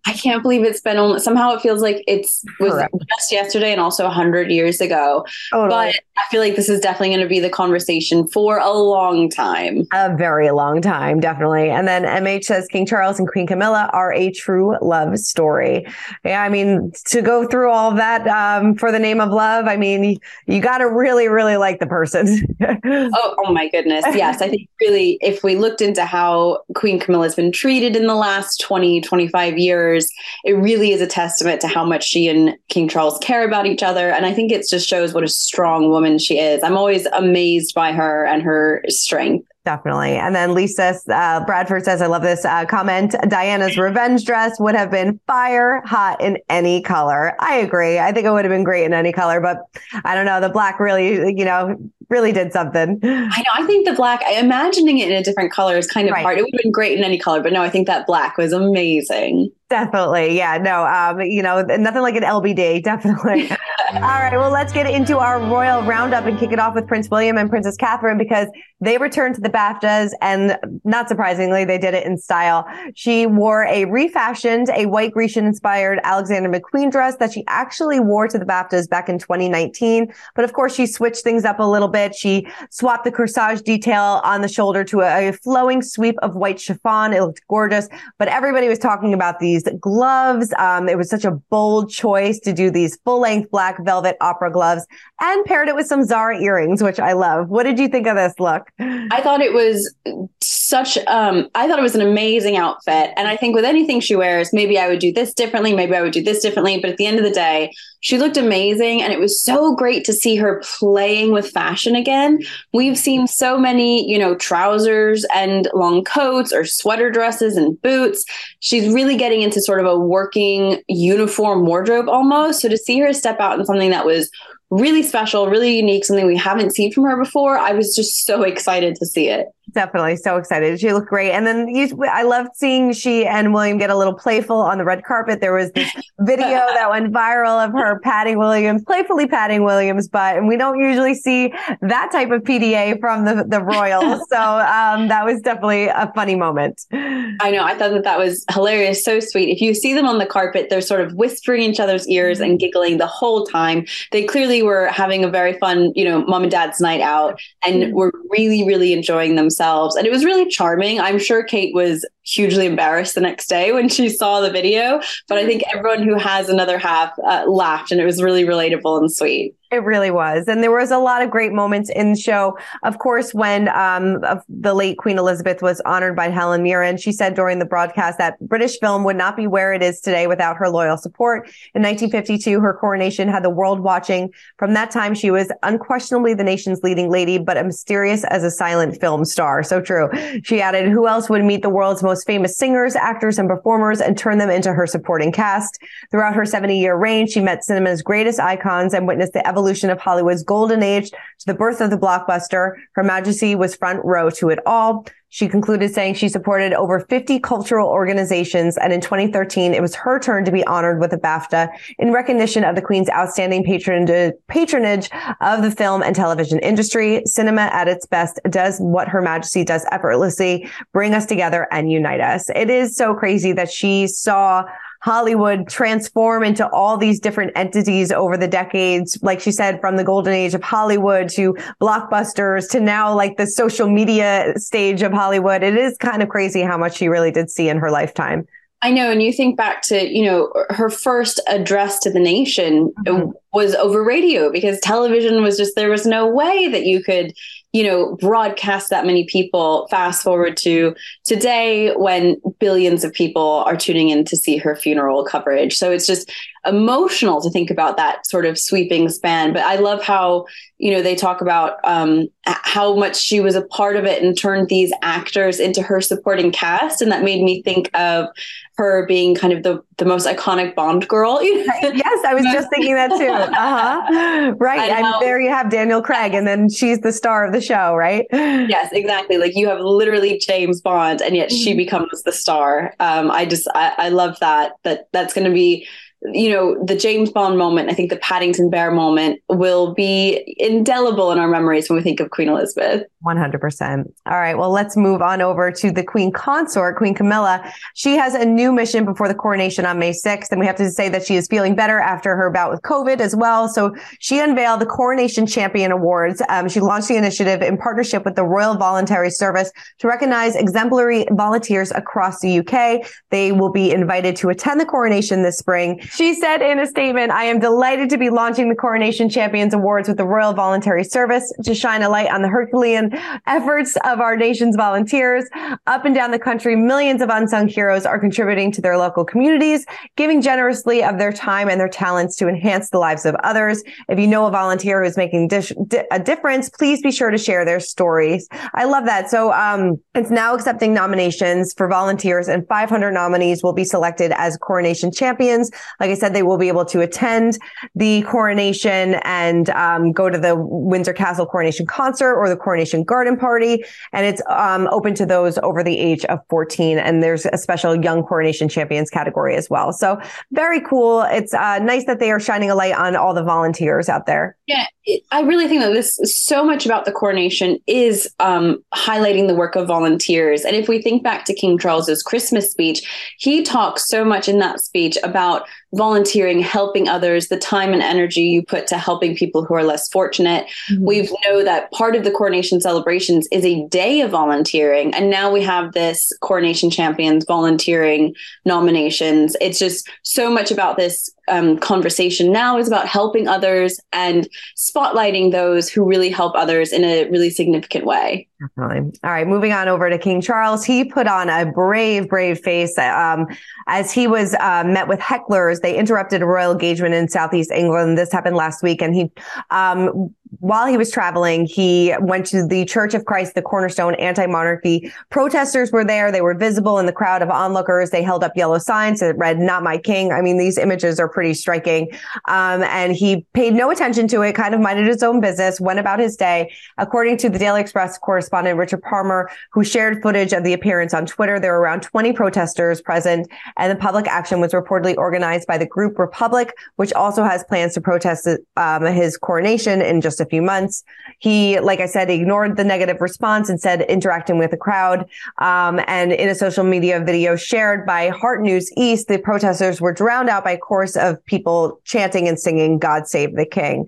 I 0.06 0.12
can't 0.12 0.42
believe 0.42 0.64
it's 0.64 0.80
been 0.80 0.98
only, 0.98 1.18
somehow 1.20 1.54
it 1.54 1.62
feels 1.62 1.80
like 1.80 2.04
it's 2.06 2.44
was 2.60 2.72
Correct. 2.72 2.94
just 3.08 3.32
yesterday 3.32 3.72
and 3.72 3.80
also 3.80 4.04
100 4.04 4.50
years 4.50 4.80
ago. 4.80 5.24
Totally. 5.50 5.70
But 5.70 5.94
I 6.18 6.24
feel 6.30 6.40
like 6.40 6.56
this 6.56 6.68
is 6.68 6.78
definitely 6.78 7.08
going 7.08 7.20
to 7.20 7.28
be 7.28 7.40
the 7.40 7.48
conversation 7.48 8.26
for 8.28 8.58
a 8.58 8.70
long 8.70 9.30
time. 9.30 9.86
A 9.94 10.14
very 10.14 10.50
long 10.50 10.82
time, 10.82 11.20
definitely. 11.20 11.70
And 11.70 11.88
then 11.88 12.04
MH 12.04 12.44
says 12.44 12.68
King 12.68 12.84
Charles 12.84 13.18
and 13.18 13.26
Queen 13.26 13.46
Camilla 13.46 13.88
are 13.94 14.12
a 14.12 14.30
true 14.30 14.76
love 14.82 15.18
story. 15.18 15.86
Yeah, 16.22 16.42
I 16.42 16.50
mean, 16.50 16.92
to 17.06 17.22
go 17.22 17.46
through 17.46 17.70
all 17.70 17.94
that 17.94 18.26
um, 18.28 18.74
for 18.74 18.92
the 18.92 18.98
name 18.98 19.22
of 19.22 19.30
love, 19.30 19.66
I 19.66 19.78
mean, 19.78 20.18
you, 20.46 20.60
got 20.60 20.78
to 20.78 20.90
really, 20.90 21.28
really 21.28 21.56
like 21.56 21.80
the 21.80 21.86
person. 21.86 22.46
oh, 22.62 23.34
oh 23.46 23.52
my 23.52 23.70
goodness. 23.70 24.04
Yes. 24.12 24.42
I 24.42 24.50
think 24.50 24.68
really, 24.82 25.16
if 25.22 25.42
we 25.42 25.56
looked 25.56 25.80
into 25.80 26.04
how 26.04 26.60
Queen 26.76 27.00
Camilla 27.00 27.24
has 27.24 27.34
been 27.34 27.52
treated 27.52 27.96
in 27.96 28.06
the 28.06 28.14
last 28.14 28.60
20, 28.60 29.00
25 29.00 29.58
years, 29.58 30.10
it 30.44 30.52
really 30.52 30.92
is 30.92 31.00
a 31.00 31.06
testament 31.06 31.62
to 31.62 31.68
how 31.68 31.86
much 31.86 32.04
she 32.04 32.28
and 32.28 32.54
King 32.68 32.86
Charles 32.86 33.18
care 33.20 33.46
about 33.46 33.64
each 33.64 33.82
other. 33.82 34.10
And 34.10 34.26
I 34.26 34.34
think 34.34 34.52
it 34.52 34.68
just 34.68 34.86
shows 34.86 35.14
what 35.14 35.24
a 35.24 35.28
strong 35.28 35.88
woman 35.88 36.01
she 36.18 36.38
is. 36.38 36.62
I'm 36.62 36.76
always 36.76 37.06
amazed 37.06 37.74
by 37.74 37.92
her 37.92 38.24
and 38.24 38.42
her 38.42 38.82
strength. 38.88 39.46
Definitely. 39.64 40.16
And 40.16 40.34
then 40.34 40.54
Lisa 40.54 40.98
uh, 41.08 41.44
Bradford 41.44 41.84
says, 41.84 42.02
I 42.02 42.06
love 42.06 42.22
this 42.22 42.44
uh, 42.44 42.64
comment. 42.64 43.14
Diana's 43.28 43.78
revenge 43.78 44.24
dress 44.24 44.58
would 44.58 44.74
have 44.74 44.90
been 44.90 45.20
fire 45.28 45.82
hot 45.84 46.20
in 46.20 46.38
any 46.48 46.82
color. 46.82 47.34
I 47.38 47.58
agree. 47.58 48.00
I 48.00 48.10
think 48.10 48.26
it 48.26 48.32
would 48.32 48.44
have 48.44 48.50
been 48.50 48.64
great 48.64 48.84
in 48.84 48.92
any 48.92 49.12
color, 49.12 49.40
but 49.40 49.58
I 50.04 50.16
don't 50.16 50.26
know. 50.26 50.40
The 50.40 50.48
black 50.48 50.80
really, 50.80 51.38
you 51.38 51.44
know, 51.44 51.76
really 52.08 52.32
did 52.32 52.52
something. 52.52 52.98
I 53.04 53.38
know. 53.38 53.50
I 53.54 53.64
think 53.64 53.86
the 53.86 53.94
black, 53.94 54.20
imagining 54.36 54.98
it 54.98 55.08
in 55.08 55.16
a 55.16 55.22
different 55.22 55.52
color 55.52 55.76
is 55.76 55.86
kind 55.86 56.08
of 56.08 56.12
right. 56.12 56.22
hard. 56.22 56.38
It 56.38 56.42
would 56.42 56.54
have 56.54 56.62
been 56.62 56.72
great 56.72 56.98
in 56.98 57.04
any 57.04 57.19
color, 57.19 57.40
but 57.40 57.52
no, 57.52 57.62
I 57.62 57.70
think 57.70 57.86
that 57.86 58.04
black 58.04 58.36
was 58.36 58.52
amazing. 58.52 59.52
Definitely. 59.72 60.36
Yeah. 60.36 60.58
No, 60.58 60.84
um, 60.84 61.22
you 61.22 61.42
know, 61.42 61.62
nothing 61.62 62.02
like 62.02 62.14
an 62.14 62.24
LBD. 62.24 62.82
Definitely. 62.82 63.50
All 63.94 64.00
right. 64.00 64.32
Well, 64.32 64.50
let's 64.50 64.70
get 64.70 64.86
into 64.86 65.16
our 65.16 65.40
royal 65.40 65.82
roundup 65.82 66.26
and 66.26 66.38
kick 66.38 66.52
it 66.52 66.58
off 66.58 66.74
with 66.74 66.86
Prince 66.86 67.08
William 67.08 67.38
and 67.38 67.48
Princess 67.48 67.76
Catherine 67.76 68.18
because 68.18 68.48
they 68.82 68.98
returned 68.98 69.34
to 69.36 69.40
the 69.40 69.48
BAFTAs 69.48 70.10
and 70.20 70.58
not 70.84 71.08
surprisingly, 71.08 71.64
they 71.64 71.78
did 71.78 71.94
it 71.94 72.04
in 72.04 72.18
style. 72.18 72.66
She 72.94 73.26
wore 73.26 73.64
a 73.64 73.86
refashioned, 73.86 74.68
a 74.74 74.86
white 74.86 75.12
Grecian 75.12 75.46
inspired 75.46 76.00
Alexander 76.04 76.50
McQueen 76.50 76.90
dress 76.90 77.16
that 77.16 77.32
she 77.32 77.44
actually 77.48 78.00
wore 78.00 78.28
to 78.28 78.38
the 78.38 78.44
BAFTAs 78.44 78.90
back 78.90 79.08
in 79.08 79.18
2019. 79.18 80.12
But 80.34 80.44
of 80.44 80.52
course, 80.52 80.74
she 80.74 80.86
switched 80.86 81.22
things 81.22 81.46
up 81.46 81.60
a 81.60 81.66
little 81.66 81.88
bit. 81.88 82.14
She 82.14 82.46
swapped 82.70 83.04
the 83.04 83.12
corsage 83.12 83.62
detail 83.62 84.20
on 84.24 84.42
the 84.42 84.48
shoulder 84.48 84.84
to 84.84 85.00
a, 85.00 85.28
a 85.28 85.32
flowing 85.32 85.80
sweep 85.80 86.16
of 86.20 86.34
white 86.34 86.60
chiffon. 86.60 87.14
It 87.14 87.20
looked 87.22 87.40
gorgeous, 87.48 87.88
but 88.18 88.28
everybody 88.28 88.68
was 88.68 88.78
talking 88.78 89.14
about 89.14 89.38
these 89.38 89.61
these 89.62 89.80
gloves. 89.80 90.52
Um, 90.58 90.88
it 90.88 90.96
was 90.96 91.08
such 91.08 91.25
a 91.25 91.32
bold 91.32 91.90
choice 91.90 92.38
to 92.40 92.52
do 92.52 92.70
these 92.70 92.98
full 93.04 93.20
length 93.20 93.50
black 93.50 93.82
velvet 93.84 94.16
opera 94.20 94.50
gloves 94.50 94.87
and 95.20 95.44
paired 95.44 95.69
it 95.69 95.75
with 95.75 95.87
some 95.87 96.04
Zara 96.04 96.40
earrings, 96.40 96.82
which 96.82 96.98
I 96.98 97.12
love. 97.12 97.48
What 97.48 97.64
did 97.64 97.78
you 97.78 97.88
think 97.88 98.06
of 98.06 98.16
this 98.16 98.34
look? 98.38 98.69
I 98.78 99.20
thought 99.22 99.40
it 99.40 99.52
was 99.52 99.94
such, 100.40 100.98
um, 101.06 101.48
I 101.54 101.69
thought 101.69 101.78
it 101.78 101.82
was 101.82 101.94
an 101.94 102.00
amazing 102.00 102.56
outfit. 102.56 103.10
And 103.16 103.28
I 103.28 103.37
think 103.37 103.54
with 103.54 103.64
anything 103.64 104.00
she 104.00 104.16
wears, 104.16 104.52
maybe 104.52 104.78
I 104.78 104.88
would 104.88 104.98
do 104.98 105.12
this 105.12 105.34
differently. 105.34 105.72
Maybe 105.75 105.94
I 105.94 106.02
would 106.02 106.12
do 106.12 106.22
this 106.22 106.40
differently. 106.40 106.78
But 106.81 106.90
at 106.90 106.96
the 106.96 107.06
end 107.06 107.19
of 107.19 107.25
the 107.25 107.31
day, 107.31 107.72
she 108.02 108.19
looked 108.19 108.37
amazing 108.37 109.00
and 109.00 109.12
it 109.12 109.20
was 109.20 109.40
so 109.40 109.75
great 109.75 110.04
to 110.04 110.12
see 110.12 110.34
her 110.34 110.60
playing 110.64 111.31
with 111.31 111.49
fashion 111.49 111.94
again. 111.94 112.40
We've 112.72 112.99
seen 112.99 113.28
so 113.28 113.56
many, 113.56 114.10
you 114.10 114.19
know, 114.19 114.34
trousers 114.34 115.25
and 115.32 115.69
long 115.72 116.02
coats 116.02 116.52
or 116.52 116.64
sweater 116.64 117.10
dresses 117.10 117.56
and 117.56 117.81
boots. 117.81 118.25
She's 118.58 118.93
really 118.93 119.16
getting 119.16 119.43
into 119.43 119.62
sort 119.62 119.78
of 119.78 119.87
a 119.87 119.96
working 119.96 120.82
uniform 120.88 121.64
wardrobe 121.64 122.08
almost. 122.08 122.60
So 122.60 122.69
to 122.69 122.76
see 122.76 122.99
her 122.99 123.12
step 123.12 123.38
out 123.38 123.58
in 123.60 123.64
something 123.64 123.90
that 123.90 124.04
was 124.04 124.28
really 124.70 125.02
special, 125.02 125.49
really 125.49 125.76
unique, 125.76 126.04
something 126.04 126.26
we 126.26 126.37
haven't 126.37 126.75
seen 126.75 126.90
from 126.90 127.04
her 127.04 127.16
before. 127.16 127.58
I 127.58 127.72
was 127.72 127.94
just 127.94 128.25
so 128.25 128.43
excited 128.52 128.96
to 128.96 129.06
see 129.06 129.28
it. 129.28 129.46
Definitely 129.72 130.16
so 130.16 130.36
excited. 130.36 130.78
She 130.80 130.92
looked 130.92 131.08
great. 131.08 131.32
And 131.32 131.46
then 131.46 131.69
you, 131.69 132.04
I 132.04 132.24
loved 132.24 132.50
seeing 132.54 132.92
she 132.92 133.24
and 133.24 133.54
William 133.54 133.78
get 133.78 133.88
a 133.88 133.96
little 133.96 134.12
playful 134.12 134.60
on 134.60 134.76
the 134.76 134.84
red 134.84 135.02
carpet. 135.04 135.40
There 135.40 135.54
was 135.54 135.72
this 135.72 135.90
video 136.20 136.48
that 136.74 136.90
went 136.90 137.12
viral 137.12 137.64
of 137.64 137.72
her 137.72 137.98
patting 138.00 138.38
Williams, 138.38 138.84
playfully 138.84 139.26
patting 139.26 139.64
Williams' 139.64 140.08
butt. 140.08 140.36
And 140.36 140.46
we 140.46 140.58
don't 140.58 140.78
usually 140.78 141.14
see 141.14 141.54
that 141.80 142.10
type 142.12 142.30
of 142.30 142.42
PDA 142.42 143.00
from 143.00 143.24
the, 143.24 143.44
the 143.48 143.62
Royals. 143.62 144.20
So 144.28 144.38
um, 144.38 145.08
that 145.08 145.24
was 145.24 145.40
definitely 145.40 145.86
a 145.86 146.12
funny 146.14 146.34
moment. 146.34 146.82
I 146.92 147.50
know. 147.50 147.64
I 147.64 147.75
thought 147.75 147.92
that 147.92 148.04
that 148.04 148.18
was 148.18 148.44
hilarious. 148.50 149.02
So 149.02 149.20
sweet. 149.20 149.48
If 149.48 149.60
you 149.62 149.75
see 149.75 149.94
them 149.94 150.06
on 150.06 150.18
the 150.18 150.26
carpet, 150.26 150.68
they're 150.68 150.82
sort 150.82 151.00
of 151.00 151.14
whispering 151.14 151.62
each 151.62 151.80
other's 151.80 152.06
ears 152.08 152.40
and 152.40 152.58
giggling 152.58 152.98
the 152.98 153.06
whole 153.06 153.46
time. 153.46 153.86
They 154.10 154.25
clearly 154.25 154.62
were 154.62 154.88
having 154.88 155.25
a 155.25 155.30
very 155.30 155.58
fun, 155.58 155.92
you 155.94 156.04
know, 156.04 156.25
mom 156.26 156.42
and 156.42 156.50
dad's 156.50 156.80
night 156.80 157.00
out 157.00 157.40
and 157.66 157.94
were 157.94 158.12
really, 158.30 158.66
really 158.66 158.92
enjoying 158.92 159.36
themselves. 159.36 159.62
And 159.62 160.06
it 160.06 160.11
was 160.11 160.25
really 160.25 160.49
charming. 160.49 161.00
I'm 161.00 161.19
sure 161.19 161.44
Kate 161.44 161.75
was 161.75 162.06
hugely 162.25 162.67
embarrassed 162.67 163.14
the 163.14 163.20
next 163.20 163.49
day 163.49 163.73
when 163.73 163.88
she 163.88 164.09
saw 164.09 164.41
the 164.41 164.50
video, 164.50 165.00
but 165.29 165.38
I 165.38 165.47
think 165.47 165.62
everyone 165.73 166.03
who 166.03 166.17
has 166.19 166.49
another 166.49 166.79
half 166.79 167.12
uh, 167.25 167.44
laughed 167.49 167.93
and 167.93 168.00
it 168.00 168.05
was 168.05 168.23
really 168.23 168.44
relatable 168.44 168.99
and 168.99 169.12
sweet. 169.12 169.55
It 169.72 169.84
really 169.84 170.10
was. 170.10 170.48
And 170.48 170.62
there 170.62 170.70
was 170.70 170.90
a 170.90 170.98
lot 170.98 171.22
of 171.22 171.30
great 171.30 171.50
moments 171.50 171.88
in 171.88 172.12
the 172.12 172.19
show. 172.19 172.58
Of 172.82 172.98
course, 172.98 173.32
when 173.32 173.70
um, 173.70 174.22
the 174.46 174.74
late 174.74 174.98
Queen 174.98 175.16
Elizabeth 175.16 175.62
was 175.62 175.80
honored 175.86 176.14
by 176.14 176.28
Helen 176.28 176.62
Mirren, 176.62 176.98
she 176.98 177.10
said 177.10 177.34
during 177.34 177.58
the 177.58 177.64
broadcast 177.64 178.19
that 178.19 178.38
British 178.46 178.78
film 178.78 179.02
would 179.04 179.16
not 179.16 179.34
be 179.34 179.46
where 179.46 179.72
it 179.72 179.82
is 179.82 180.02
today 180.02 180.26
without 180.26 180.58
her 180.58 180.69
loyal 180.69 180.98
support. 180.98 181.46
In 181.74 181.80
1952, 181.80 182.60
her 182.60 182.74
coronation 182.74 183.28
had 183.28 183.42
the 183.42 183.48
world 183.48 183.80
watching. 183.80 184.30
From 184.58 184.74
that 184.74 184.90
time, 184.90 185.14
she 185.14 185.30
was 185.30 185.50
unquestionably 185.62 186.34
the 186.34 186.44
nation's 186.44 186.82
leading 186.82 187.08
lady, 187.08 187.38
but 187.38 187.64
mysterious 187.64 188.25
as 188.25 188.44
a 188.44 188.50
silent 188.50 189.00
film 189.00 189.25
star. 189.25 189.62
So 189.62 189.80
true. 189.80 190.10
She 190.44 190.60
added, 190.60 190.90
who 190.90 191.08
else 191.08 191.30
would 191.30 191.42
meet 191.46 191.62
the 191.62 191.70
world's 191.70 192.02
most 192.02 192.26
famous 192.26 192.58
singers, 192.58 192.94
actors, 192.94 193.38
and 193.38 193.48
performers 193.48 194.02
and 194.02 194.18
turn 194.18 194.36
them 194.36 194.50
into 194.50 194.75
her 194.75 194.86
supporting 194.86 195.32
cast? 195.32 195.78
Throughout 196.10 196.34
her 196.34 196.44
70 196.44 196.78
year 196.78 196.94
reign, 196.94 197.26
she 197.26 197.40
met 197.40 197.64
cinema's 197.64 198.02
greatest 198.02 198.38
icons 198.38 198.92
and 198.92 199.08
witnessed 199.08 199.32
the 199.32 199.46
evolution 199.48 199.62
evolution 199.62 199.91
of 199.91 200.00
Hollywood's 200.00 200.43
golden 200.43 200.82
age 200.82 201.11
to 201.11 201.47
the 201.47 201.55
birth 201.55 201.81
of 201.81 201.91
the 201.91 201.97
blockbuster. 201.97 202.73
Her 202.94 203.05
Majesty 203.05 203.55
was 203.55 203.76
front 203.76 204.05
row 204.05 204.29
to 204.31 204.49
it 204.49 204.59
all. 204.67 205.06
She 205.29 205.49
concluded 205.49 205.94
saying 205.94 206.14
she 206.14 206.29
supported 206.29 206.75
over 206.75 207.00
50 207.00 207.38
cultural 207.41 207.88
organizations. 207.88 208.76
And 208.76 208.93
in 208.93 209.00
2013, 209.00 209.73
it 209.73 209.81
was 209.81 209.94
her 209.94 210.19
turn 210.19 210.44
to 210.44 210.53
be 210.53 210.67
honored 210.67 211.00
with 211.00 211.12
a 211.14 211.17
BAFTA 211.17 211.70
in 211.99 212.12
recognition 212.12 212.64
of 212.64 212.75
the 212.75 212.82
Queen's 212.82 213.09
outstanding 213.09 213.64
patronage 213.64 215.11
of 215.41 215.62
the 215.62 215.70
film 215.70 216.03
and 216.03 216.14
television 216.14 216.59
industry. 216.59 217.23
Cinema 217.25 217.70
at 217.73 217.88
its 217.88 218.05
best 218.05 218.41
does 218.50 218.79
what 218.79 219.09
Her 219.09 219.23
Majesty 219.23 219.64
does 219.64 219.87
effortlessly, 219.91 220.69
bring 220.93 221.14
us 221.14 221.25
together 221.25 221.67
and 221.70 221.91
unite 221.91 222.20
us. 222.20 222.50
It 222.55 222.69
is 222.69 222.94
so 222.94 223.14
crazy 223.14 223.53
that 223.53 223.70
she 223.70 224.09
saw 224.09 224.64
Hollywood 225.02 225.69
transform 225.69 226.44
into 226.44 226.69
all 226.70 226.96
these 226.96 227.19
different 227.19 227.52
entities 227.56 228.12
over 228.12 228.37
the 228.37 228.46
decades. 228.46 229.19
Like 229.20 229.40
she 229.40 229.50
said, 229.50 229.81
from 229.81 229.96
the 229.96 230.04
golden 230.04 230.32
age 230.32 230.54
of 230.54 230.62
Hollywood 230.62 231.28
to 231.31 231.54
blockbusters 231.81 232.70
to 232.70 232.81
now 232.81 233.12
like 233.12 233.37
the 233.37 233.46
social 233.46 233.88
media 233.88 234.52
stage 234.56 235.02
of 235.02 235.12
Hollywood. 235.12 235.64
It 235.64 235.76
is 235.76 235.96
kind 235.99 236.22
of 236.22 236.28
crazy 236.28 236.62
how 236.62 236.78
much 236.78 236.99
she 236.99 237.08
really 237.08 237.32
did 237.32 237.50
see 237.50 237.69
in 237.69 237.78
her 237.78 237.90
lifetime. 237.90 238.46
I 238.81 238.90
know. 238.90 239.10
And 239.10 239.22
you 239.22 239.32
think 239.32 239.56
back 239.56 239.82
to, 239.82 240.08
you 240.08 240.25
know, 240.25 240.52
her 240.70 240.88
first 240.88 241.40
address 241.49 241.99
to 242.00 242.10
the 242.10 242.20
nation 242.20 242.93
mm-hmm. 243.04 243.31
was 243.52 243.75
over 243.76 244.04
radio 244.04 244.50
because 244.50 244.81
television 244.81 245.43
was 245.43 245.56
just, 245.56 245.76
there 245.76 245.90
was 245.90 246.04
no 246.06 246.28
way 246.28 246.69
that 246.69 246.84
you 246.84 247.02
could, 247.02 247.32
you 247.72 247.82
know, 247.82 248.16
broadcast 248.16 248.90
that 248.90 249.06
many 249.06 249.24
people. 249.24 249.88
Fast 249.90 250.22
forward 250.22 250.56
to 250.58 250.94
today 251.24 251.94
when 251.96 252.40
billions 252.58 253.02
of 253.02 253.12
people 253.12 253.64
are 253.66 253.76
tuning 253.76 254.10
in 254.10 254.24
to 254.26 254.36
see 254.36 254.58
her 254.58 254.76
funeral 254.76 255.24
coverage. 255.24 255.76
So 255.76 255.90
it's 255.90 256.06
just 256.06 256.30
emotional 256.64 257.41
to 257.41 257.50
think 257.50 257.70
about 257.70 257.97
that 257.97 258.26
sort 258.26 258.47
of 258.47 258.59
sweeping 258.59 259.09
span. 259.09 259.53
But 259.53 259.62
I 259.62 259.76
love 259.76 260.03
how, 260.03 260.47
you 260.79 260.93
know, 260.93 261.03
they 261.03 261.17
talk 261.17 261.41
about 261.41 261.79
um, 261.85 262.29
how 262.44 262.94
much 262.94 263.17
she 263.20 263.41
was 263.41 263.55
a 263.55 263.62
part 263.62 263.97
of 263.97 264.05
it 264.05 264.23
and 264.23 264.38
turned 264.38 264.69
these 264.69 264.93
actors 265.03 265.59
into 265.59 265.82
her 265.82 266.00
supporting 266.00 266.53
cast. 266.53 267.03
And 267.03 267.11
that 267.11 267.25
made 267.25 267.43
me 267.43 267.62
think 267.62 267.91
of 267.99 268.29
her 268.76 269.06
being 269.06 269.35
kind 269.35 269.53
of 269.53 269.64
the, 269.64 269.82
the 269.99 270.05
most 270.05 270.26
iconic 270.26 270.75
Bond 270.75 271.06
girl. 271.09 271.41
yes, 271.43 272.25
I 272.25 272.35
was 272.35 272.44
just 272.44 272.69
thinking 272.70 272.94
that 272.94 273.11
too. 273.11 273.29
Uh-huh. 273.29 274.55
Right. 274.59 274.91
And, 274.91 275.06
there 275.20 275.41
you 275.41 275.50
have 275.50 275.70
Daniel 275.70 276.03
Craig, 276.03 276.35
and 276.35 276.47
then 276.47 276.69
she's 276.69 277.00
the 277.00 277.12
star 277.12 277.44
of 277.44 277.53
the 277.53 277.61
show, 277.61 277.94
right? 277.94 278.26
Yes, 278.32 278.93
exactly. 278.93 279.38
Like 279.38 279.56
you 279.56 279.69
have 279.69 279.81
literally 279.81 280.38
James 280.38 280.81
Bond, 280.81 281.20
and 281.20 281.37
yet 281.37 281.50
she 281.50 281.70
mm-hmm. 281.70 281.79
becomes 281.79 282.23
the 282.23 282.32
star. 282.32 282.94
Um, 283.00 283.31
I 283.31 283.44
just 283.44 283.69
I, 283.75 283.93
I 283.99 284.09
love 284.11 284.38
that. 284.41 284.73
That 284.85 285.09
that's 285.12 285.35
going 285.35 285.47
to 285.47 285.53
be 285.53 285.87
you 286.32 286.50
know, 286.50 286.82
the 286.84 286.94
James 286.94 287.30
Bond 287.30 287.58
moment, 287.58 287.90
I 287.90 287.94
think 287.94 288.10
the 288.10 288.16
Paddington 288.16 288.70
Bear 288.70 288.90
moment 288.90 289.40
will 289.48 289.92
be 289.92 290.54
indelible 290.58 291.32
in 291.32 291.38
our 291.38 291.48
memories 291.48 291.88
when 291.88 291.96
we 291.96 292.02
think 292.02 292.20
of 292.20 292.30
Queen 292.30 292.48
Elizabeth. 292.48 293.04
100%. 293.24 294.04
All 294.26 294.38
right. 294.38 294.56
Well, 294.56 294.70
let's 294.70 294.96
move 294.96 295.20
on 295.20 295.40
over 295.40 295.70
to 295.72 295.90
the 295.90 296.02
Queen 296.02 296.32
consort, 296.32 296.96
Queen 296.96 297.14
Camilla. 297.14 297.72
She 297.94 298.16
has 298.16 298.34
a 298.34 298.44
new 298.44 298.72
mission 298.72 299.04
before 299.04 299.28
the 299.28 299.34
coronation 299.34 299.84
on 299.84 299.98
May 299.98 300.12
6th. 300.12 300.50
And 300.50 300.60
we 300.60 300.66
have 300.66 300.76
to 300.76 300.90
say 300.90 301.08
that 301.08 301.24
she 301.24 301.36
is 301.36 301.46
feeling 301.48 301.74
better 301.74 301.98
after 301.98 302.36
her 302.36 302.50
bout 302.50 302.70
with 302.70 302.82
COVID 302.82 303.20
as 303.20 303.34
well. 303.34 303.68
So 303.68 303.94
she 304.20 304.38
unveiled 304.38 304.80
the 304.80 304.86
Coronation 304.86 305.46
Champion 305.46 305.90
Awards. 305.90 306.42
Um, 306.48 306.68
she 306.68 306.80
launched 306.80 307.08
the 307.08 307.16
initiative 307.16 307.62
in 307.62 307.76
partnership 307.78 308.25
with 308.25 308.36
the 308.36 308.44
Royal 308.44 308.76
Voluntary 308.76 309.30
Service 309.30 309.72
to 309.98 310.06
recognize 310.06 310.54
exemplary 310.54 311.26
volunteers 311.32 311.90
across 311.92 312.40
the 312.40 312.58
UK. 312.58 313.06
They 313.30 313.52
will 313.52 313.72
be 313.72 313.90
invited 313.92 314.36
to 314.36 314.50
attend 314.50 314.80
the 314.80 314.86
coronation 314.86 315.42
this 315.42 315.58
spring. 315.58 316.00
She 316.14 316.35
said 316.35 316.61
in 316.61 316.79
a 316.79 316.87
statement, 316.87 317.32
I 317.32 317.44
am 317.44 317.59
delighted 317.59 318.11
to 318.11 318.19
be 318.19 318.29
launching 318.29 318.69
the 318.69 318.75
Coronation 318.75 319.31
Champions 319.31 319.73
Awards 319.73 320.09
with 320.09 320.19
the 320.19 320.26
Royal 320.26 320.53
Voluntary 320.53 321.05
Service 321.05 321.50
to 321.64 321.75
shine 321.75 322.03
a 322.03 322.11
light 322.11 322.31
on 322.31 322.43
the 322.43 322.49
Herculean 322.49 323.19
efforts 323.47 323.97
of 324.05 324.20
our 324.20 324.37
nation's 324.37 324.76
volunteers. 324.76 325.47
Up 325.87 326.05
and 326.05 326.14
down 326.14 326.31
the 326.31 326.38
country, 326.38 326.76
millions 326.76 327.23
of 327.23 327.31
unsung 327.31 327.67
heroes 327.67 328.05
are 328.05 328.19
contributing 328.19 328.70
to 328.73 328.82
their 328.82 328.99
local 328.99 329.25
communities, 329.25 329.87
giving 330.17 330.43
generously 330.43 331.03
of 331.03 331.17
their 331.17 331.32
time 331.32 331.70
and 331.70 331.81
their 331.81 331.88
talents 331.88 332.37
to 332.37 332.47
enhance 332.47 332.91
the 332.91 332.99
lives 332.99 333.25
of 333.25 333.35
others. 333.37 333.82
If 334.11 334.19
you 334.19 334.26
know 334.26 334.44
a 334.44 334.50
volunteer 334.50 335.03
who's 335.03 335.17
making 335.17 335.49
dish, 335.49 335.73
di- 335.87 336.05
a 336.11 336.20
difference, 336.20 336.69
please 336.69 337.00
be 337.00 337.11
sure 337.11 337.31
to 337.31 337.38
share 337.38 337.64
their 337.64 337.81
stories. 337.81 338.49
I 338.75 338.85
love 338.85 339.06
that. 339.06 339.31
So, 339.31 339.50
um, 339.55 339.99
it's 340.14 340.31
now 340.31 340.55
accepting 340.55 340.93
nominations 340.93 341.73
for 341.73 341.88
volunteers 341.88 342.49
and 342.49 342.69
500 342.69 343.12
nominees 343.12 343.62
will 343.62 343.73
be 343.73 343.85
selected 343.85 344.32
as 344.32 344.59
coronation 344.59 345.11
champions. 345.11 345.70
Like 346.02 346.10
I 346.10 346.14
said, 346.14 346.34
they 346.34 346.43
will 346.43 346.58
be 346.58 346.66
able 346.66 346.84
to 346.87 347.00
attend 347.00 347.59
the 347.94 348.23
coronation 348.23 349.14
and, 349.23 349.71
um, 349.71 350.11
go 350.11 350.28
to 350.28 350.37
the 350.37 350.56
Windsor 350.56 351.12
Castle 351.12 351.47
coronation 351.47 351.87
concert 351.87 352.35
or 352.35 352.49
the 352.49 352.56
coronation 352.56 353.04
garden 353.04 353.37
party. 353.37 353.85
And 354.12 354.26
it's 354.26 354.42
um, 354.49 354.88
open 354.90 355.14
to 355.14 355.25
those 355.25 355.59
over 355.59 355.85
the 355.85 355.97
age 355.97 356.25
of 356.25 356.40
14. 356.50 356.99
And 356.99 357.23
there's 357.23 357.47
a 357.47 357.56
special 357.56 357.94
young 358.02 358.25
coronation 358.25 358.68
champions 358.68 359.11
category 359.11 359.54
as 359.54 359.71
well. 359.71 359.92
So 359.92 360.21
very 360.50 360.80
cool. 360.80 361.23
It's 361.23 361.54
uh, 361.54 361.78
nice 361.78 362.04
that 362.06 362.18
they 362.18 362.32
are 362.32 362.40
shining 362.40 362.68
a 362.68 362.75
light 362.75 362.97
on 362.97 363.14
all 363.14 363.32
the 363.32 363.44
volunteers 363.44 364.09
out 364.09 364.26
there. 364.26 364.56
Yeah, 364.66 364.87
I 365.30 365.42
really 365.42 365.68
think 365.68 365.82
that 365.82 365.92
this 365.92 366.18
so 366.25 366.64
much 366.64 366.87
about 366.87 367.04
the 367.04 367.12
coronation 367.12 367.78
is 367.87 368.32
um, 368.40 368.82
highlighting 368.94 369.49
the 369.49 369.54
work 369.54 369.76
of 369.76 369.87
volunteers. 369.87 370.64
And 370.64 370.76
if 370.76 370.88
we 370.88 371.00
think 371.00 371.23
back 371.23 371.44
to 371.47 371.54
King 371.54 371.78
Charles's 371.78 372.23
Christmas 372.23 372.71
speech, 372.71 373.02
he 373.38 373.62
talks 373.62 374.09
so 374.09 374.25
much 374.25 374.49
in 374.49 374.59
that 374.61 374.80
speech 374.80 375.18
about 375.23 375.66
volunteering, 375.94 376.61
helping 376.61 377.08
others, 377.08 377.49
the 377.49 377.58
time 377.58 377.92
and 377.92 378.02
energy 378.02 378.42
you 378.42 378.62
put 378.62 378.87
to 378.87 378.96
helping 378.96 379.37
people 379.37 379.64
who 379.64 379.75
are 379.75 379.84
less 379.84 380.08
fortunate. 380.08 380.66
Mm-hmm. 380.90 381.04
We 381.04 381.22
know 381.44 381.62
that 381.62 381.90
part 381.92 382.16
of 382.16 382.25
the 382.25 382.30
coronation 382.30 382.80
celebrations 382.80 383.46
is 383.52 383.64
a 383.64 383.87
day 383.88 384.22
of 384.22 384.30
volunteering. 384.30 385.12
And 385.14 385.30
now 385.30 385.52
we 385.52 385.62
have 385.62 385.92
this 385.92 386.32
coronation 386.40 386.90
champions 386.90 387.44
volunteering 387.44 388.34
nominations. 388.64 389.56
It's 389.61 389.78
just 389.78 390.08
so 390.22 390.50
much 390.50 390.70
about 390.70 390.96
this 390.96 391.30
um, 391.52 391.78
conversation 391.78 392.50
now 392.50 392.78
is 392.78 392.88
about 392.88 393.06
helping 393.06 393.47
others 393.47 394.00
and 394.12 394.49
spotlighting 394.76 395.52
those 395.52 395.88
who 395.88 396.04
really 396.04 396.30
help 396.30 396.54
others 396.54 396.92
in 396.92 397.04
a 397.04 397.28
really 397.30 397.50
significant 397.50 398.06
way. 398.06 398.49
Definitely. 398.61 399.18
All 399.25 399.30
right, 399.30 399.47
moving 399.47 399.73
on 399.73 399.88
over 399.88 400.09
to 400.09 400.18
King 400.18 400.40
Charles. 400.40 400.85
He 400.85 401.04
put 401.04 401.26
on 401.26 401.49
a 401.49 401.71
brave, 401.71 402.28
brave 402.28 402.61
face 402.61 402.97
um, 402.99 403.47
as 403.87 404.12
he 404.12 404.26
was 404.26 404.54
uh, 404.54 404.85
met 404.87 405.09
with 405.09 405.21
hecklers. 405.21 405.80
They 405.80 405.97
interrupted 405.97 406.42
a 406.42 406.47
royal 406.47 406.73
engagement 406.73 407.14
in 407.14 407.28
Southeast 407.28 407.71
England. 407.71 408.16
This 408.16 408.32
happened 408.32 408.56
last 408.56 408.82
week, 408.82 409.02
and 409.02 409.14
he 409.14 409.30
um, 409.71 410.35
while 410.61 410.87
he 410.87 410.99
was 410.99 411.11
traveling, 411.11 411.64
he 411.64 412.14
went 412.21 412.47
to 412.47 412.66
the 412.66 412.85
Church 412.85 413.14
of 413.14 413.25
Christ, 413.25 413.54
the 413.54 413.62
Cornerstone 413.62 414.14
Anti-Monarchy. 414.16 415.11
Protesters 415.30 415.90
were 415.92 416.04
there. 416.04 416.30
They 416.30 416.42
were 416.42 416.54
visible 416.54 416.99
in 416.99 417.06
the 417.06 417.12
crowd 417.12 417.40
of 417.40 417.49
onlookers. 417.49 418.11
They 418.11 418.23
held 418.23 418.44
up 418.44 418.52
yellow 418.54 418.78
signs 418.78 419.21
that 419.21 419.38
read, 419.38 419.59
not 419.59 419.82
my 419.82 419.97
king. 419.97 420.30
I 420.30 420.42
mean, 420.42 420.59
these 420.59 420.76
images 420.76 421.18
are 421.18 421.28
pretty 421.28 421.54
striking. 421.54 422.11
Um, 422.49 422.82
and 422.82 423.16
he 423.16 423.47
paid 423.54 423.73
no 423.73 423.90
attention 423.90 424.28
to 424.28 424.42
it, 424.42 424.54
kind 424.54 424.75
of 424.75 424.80
minded 424.80 425.06
his 425.06 425.23
own 425.23 425.40
business, 425.40 425.80
went 425.80 425.99
about 425.99 426.18
his 426.18 426.37
day. 426.37 426.71
According 426.99 427.38
to 427.38 427.49
the 427.49 427.59
Daily 427.59 427.80
Express 427.80 428.18
correspondent 428.18 428.78
Richard 428.78 429.02
Palmer, 429.02 429.50
who 429.73 429.82
shared 429.82 430.21
footage 430.23 430.52
of 430.52 430.64
the 430.64 430.75
appearance 430.75 431.14
on 431.14 431.25
Twitter, 431.25 431.59
there 431.59 431.73
were 431.73 431.80
around 431.80 432.02
20 432.02 432.32
protesters 432.35 433.00
present 433.00 433.49
and 433.78 433.90
the 433.90 433.97
public 433.97 434.28
action 434.28 434.61
was 434.61 434.73
reportedly 434.73 435.16
organized 435.16 435.66
by 435.66 435.78
the 435.78 435.87
group 435.87 436.18
Republic, 436.18 436.75
which 436.97 437.12
also 437.14 437.42
has 437.42 437.64
plans 437.64 437.94
to 437.94 438.00
protest 438.02 438.47
um, 438.76 439.06
his 439.06 439.38
coronation 439.38 440.02
in 440.02 440.21
just 440.21 440.41
a 440.42 440.46
few 440.46 440.61
months. 440.61 441.02
He, 441.38 441.80
like 441.80 442.00
I 442.00 442.06
said, 442.06 442.28
ignored 442.28 442.76
the 442.76 442.84
negative 442.84 443.20
response 443.20 443.70
and 443.70 443.80
said 443.80 444.02
interacting 444.02 444.58
with 444.58 444.72
the 444.72 444.76
crowd. 444.76 445.28
Um, 445.58 446.00
and 446.06 446.32
in 446.32 446.49
a 446.49 446.54
social 446.54 446.84
media 446.84 447.20
video 447.20 447.56
shared 447.56 448.04
by 448.04 448.28
Heart 448.28 448.61
News 448.61 448.92
East, 448.96 449.28
the 449.28 449.38
protesters 449.38 450.00
were 450.00 450.12
drowned 450.12 450.50
out 450.50 450.64
by 450.64 450.72
a 450.72 450.78
chorus 450.78 451.16
of 451.16 451.42
people 451.46 452.00
chanting 452.04 452.49
and 452.49 452.61
singing 452.61 452.99
God 452.99 453.26
Save 453.26 453.56
the 453.56 453.66
King. 453.66 454.06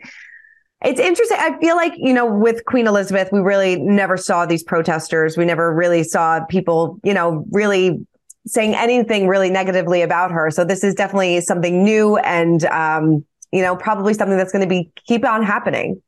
It's 0.85 1.01
interesting. 1.01 1.39
I 1.41 1.59
feel 1.61 1.77
like, 1.77 1.95
you 1.97 2.13
know, 2.13 2.27
with 2.27 2.67
Queen 2.67 2.87
Elizabeth, 2.87 3.31
we 3.33 3.41
really 3.41 3.77
never 3.77 4.19
saw 4.19 4.45
these 4.45 4.63
protesters. 4.63 5.37
We 5.39 5.47
never 5.47 5.75
really 5.75 6.05
saw 6.05 6.45
people, 6.45 7.01
you 7.03 7.15
know, 7.15 7.47
really 7.51 8.07
saying 8.47 8.75
anything 8.75 9.27
really 9.27 9.49
negatively 9.49 10.03
about 10.03 10.31
her. 10.31 10.51
So 10.51 10.65
this 10.65 10.85
is 10.85 10.95
definitely 10.95 11.41
something 11.41 11.83
new 11.83 12.19
and, 12.19 12.63
um, 12.67 13.25
you 13.51 13.63
know, 13.63 13.77
probably 13.77 14.13
something 14.13 14.37
that's 14.37 14.53
going 14.53 14.61
to 14.61 14.69
be 14.69 14.91
keep 15.07 15.25
on 15.25 15.43
happening. 15.43 16.03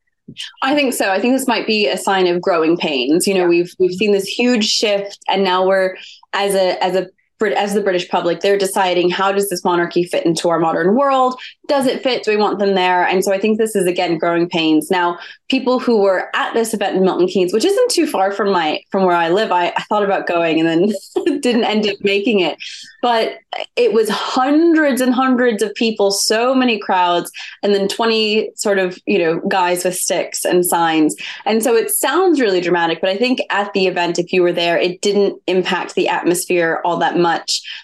I 0.62 0.75
think 0.75 0.92
so. 0.92 1.11
I 1.11 1.21
think 1.21 1.35
this 1.35 1.47
might 1.47 1.66
be 1.66 1.87
a 1.87 1.97
sign 1.97 2.26
of 2.26 2.40
growing 2.40 2.76
pains. 2.76 3.26
You 3.26 3.35
know, 3.35 3.42
yeah. 3.42 3.49
we've 3.49 3.75
we've 3.78 3.95
seen 3.95 4.12
this 4.12 4.26
huge 4.26 4.64
shift, 4.64 5.18
and 5.28 5.45
now 5.45 5.66
we're 5.66 5.97
as 6.33 6.54
a 6.54 6.83
as 6.85 6.97
a 6.97 7.09
as 7.43 7.75
the 7.75 7.83
British 7.83 8.09
public, 8.09 8.40
they're 8.40 8.59
deciding 8.59 9.11
how 9.11 9.33
does 9.33 9.49
this 9.49 9.64
monarchy 9.64 10.05
fit 10.05 10.25
into 10.25 10.49
our 10.49 10.59
modern 10.59 10.95
world? 10.95 11.38
Does 11.69 11.87
it 11.87 12.02
fit? 12.02 12.25
Do 12.25 12.31
we 12.31 12.37
want 12.37 12.59
them 12.59 12.75
there? 12.75 13.05
And 13.05 13.25
so 13.25 13.33
I 13.33 13.38
think 13.38 13.59
this 13.59 13.76
is 13.76 13.87
again 13.87 14.19
growing 14.19 14.49
pains. 14.49 14.90
Now, 14.90 15.19
people 15.49 15.78
who 15.78 15.99
were 15.99 16.31
at 16.35 16.55
this 16.55 16.75
event 16.75 16.97
in 16.97 17.05
Milton 17.05 17.28
Keynes, 17.28 17.52
which 17.52 17.64
isn't 17.64 17.90
too 17.90 18.07
far 18.07 18.33
from 18.33 18.52
my 18.52 18.81
from 18.90 19.05
where 19.05 19.16
I 19.16 19.28
live, 19.28 19.52
I, 19.52 19.73
I 19.76 19.83
thought 19.85 20.02
about 20.02 20.26
going 20.26 20.61
and 20.61 20.69
then 20.69 21.40
didn't 21.40 21.64
end 21.64 21.87
up 21.88 21.97
making 22.00 22.40
it. 22.40 22.57
But 23.02 23.38
it 23.76 23.93
was 23.93 24.09
hundreds 24.09 25.00
and 25.00 25.14
hundreds 25.14 25.62
of 25.62 25.75
people, 25.75 26.11
so 26.11 26.55
many 26.55 26.78
crowds, 26.78 27.31
and 27.62 27.75
then 27.75 27.88
20 27.88 28.50
sort 28.55 28.78
of, 28.78 28.99
you 29.07 29.19
know, 29.19 29.40
guys 29.49 29.85
with 29.85 29.95
sticks 29.95 30.45
and 30.45 30.64
signs. 30.64 31.14
And 31.45 31.62
so 31.62 31.75
it 31.75 31.90
sounds 31.90 32.40
really 32.40 32.61
dramatic, 32.61 33.00
but 33.00 33.11
I 33.11 33.16
think 33.16 33.40
at 33.50 33.73
the 33.73 33.87
event, 33.87 34.19
if 34.19 34.33
you 34.33 34.43
were 34.43 34.52
there, 34.52 34.76
it 34.78 35.00
didn't 35.02 35.40
impact 35.47 35.95
the 35.95 36.09
atmosphere 36.09 36.81
all 36.85 36.97
that 36.99 37.16
much. 37.16 37.25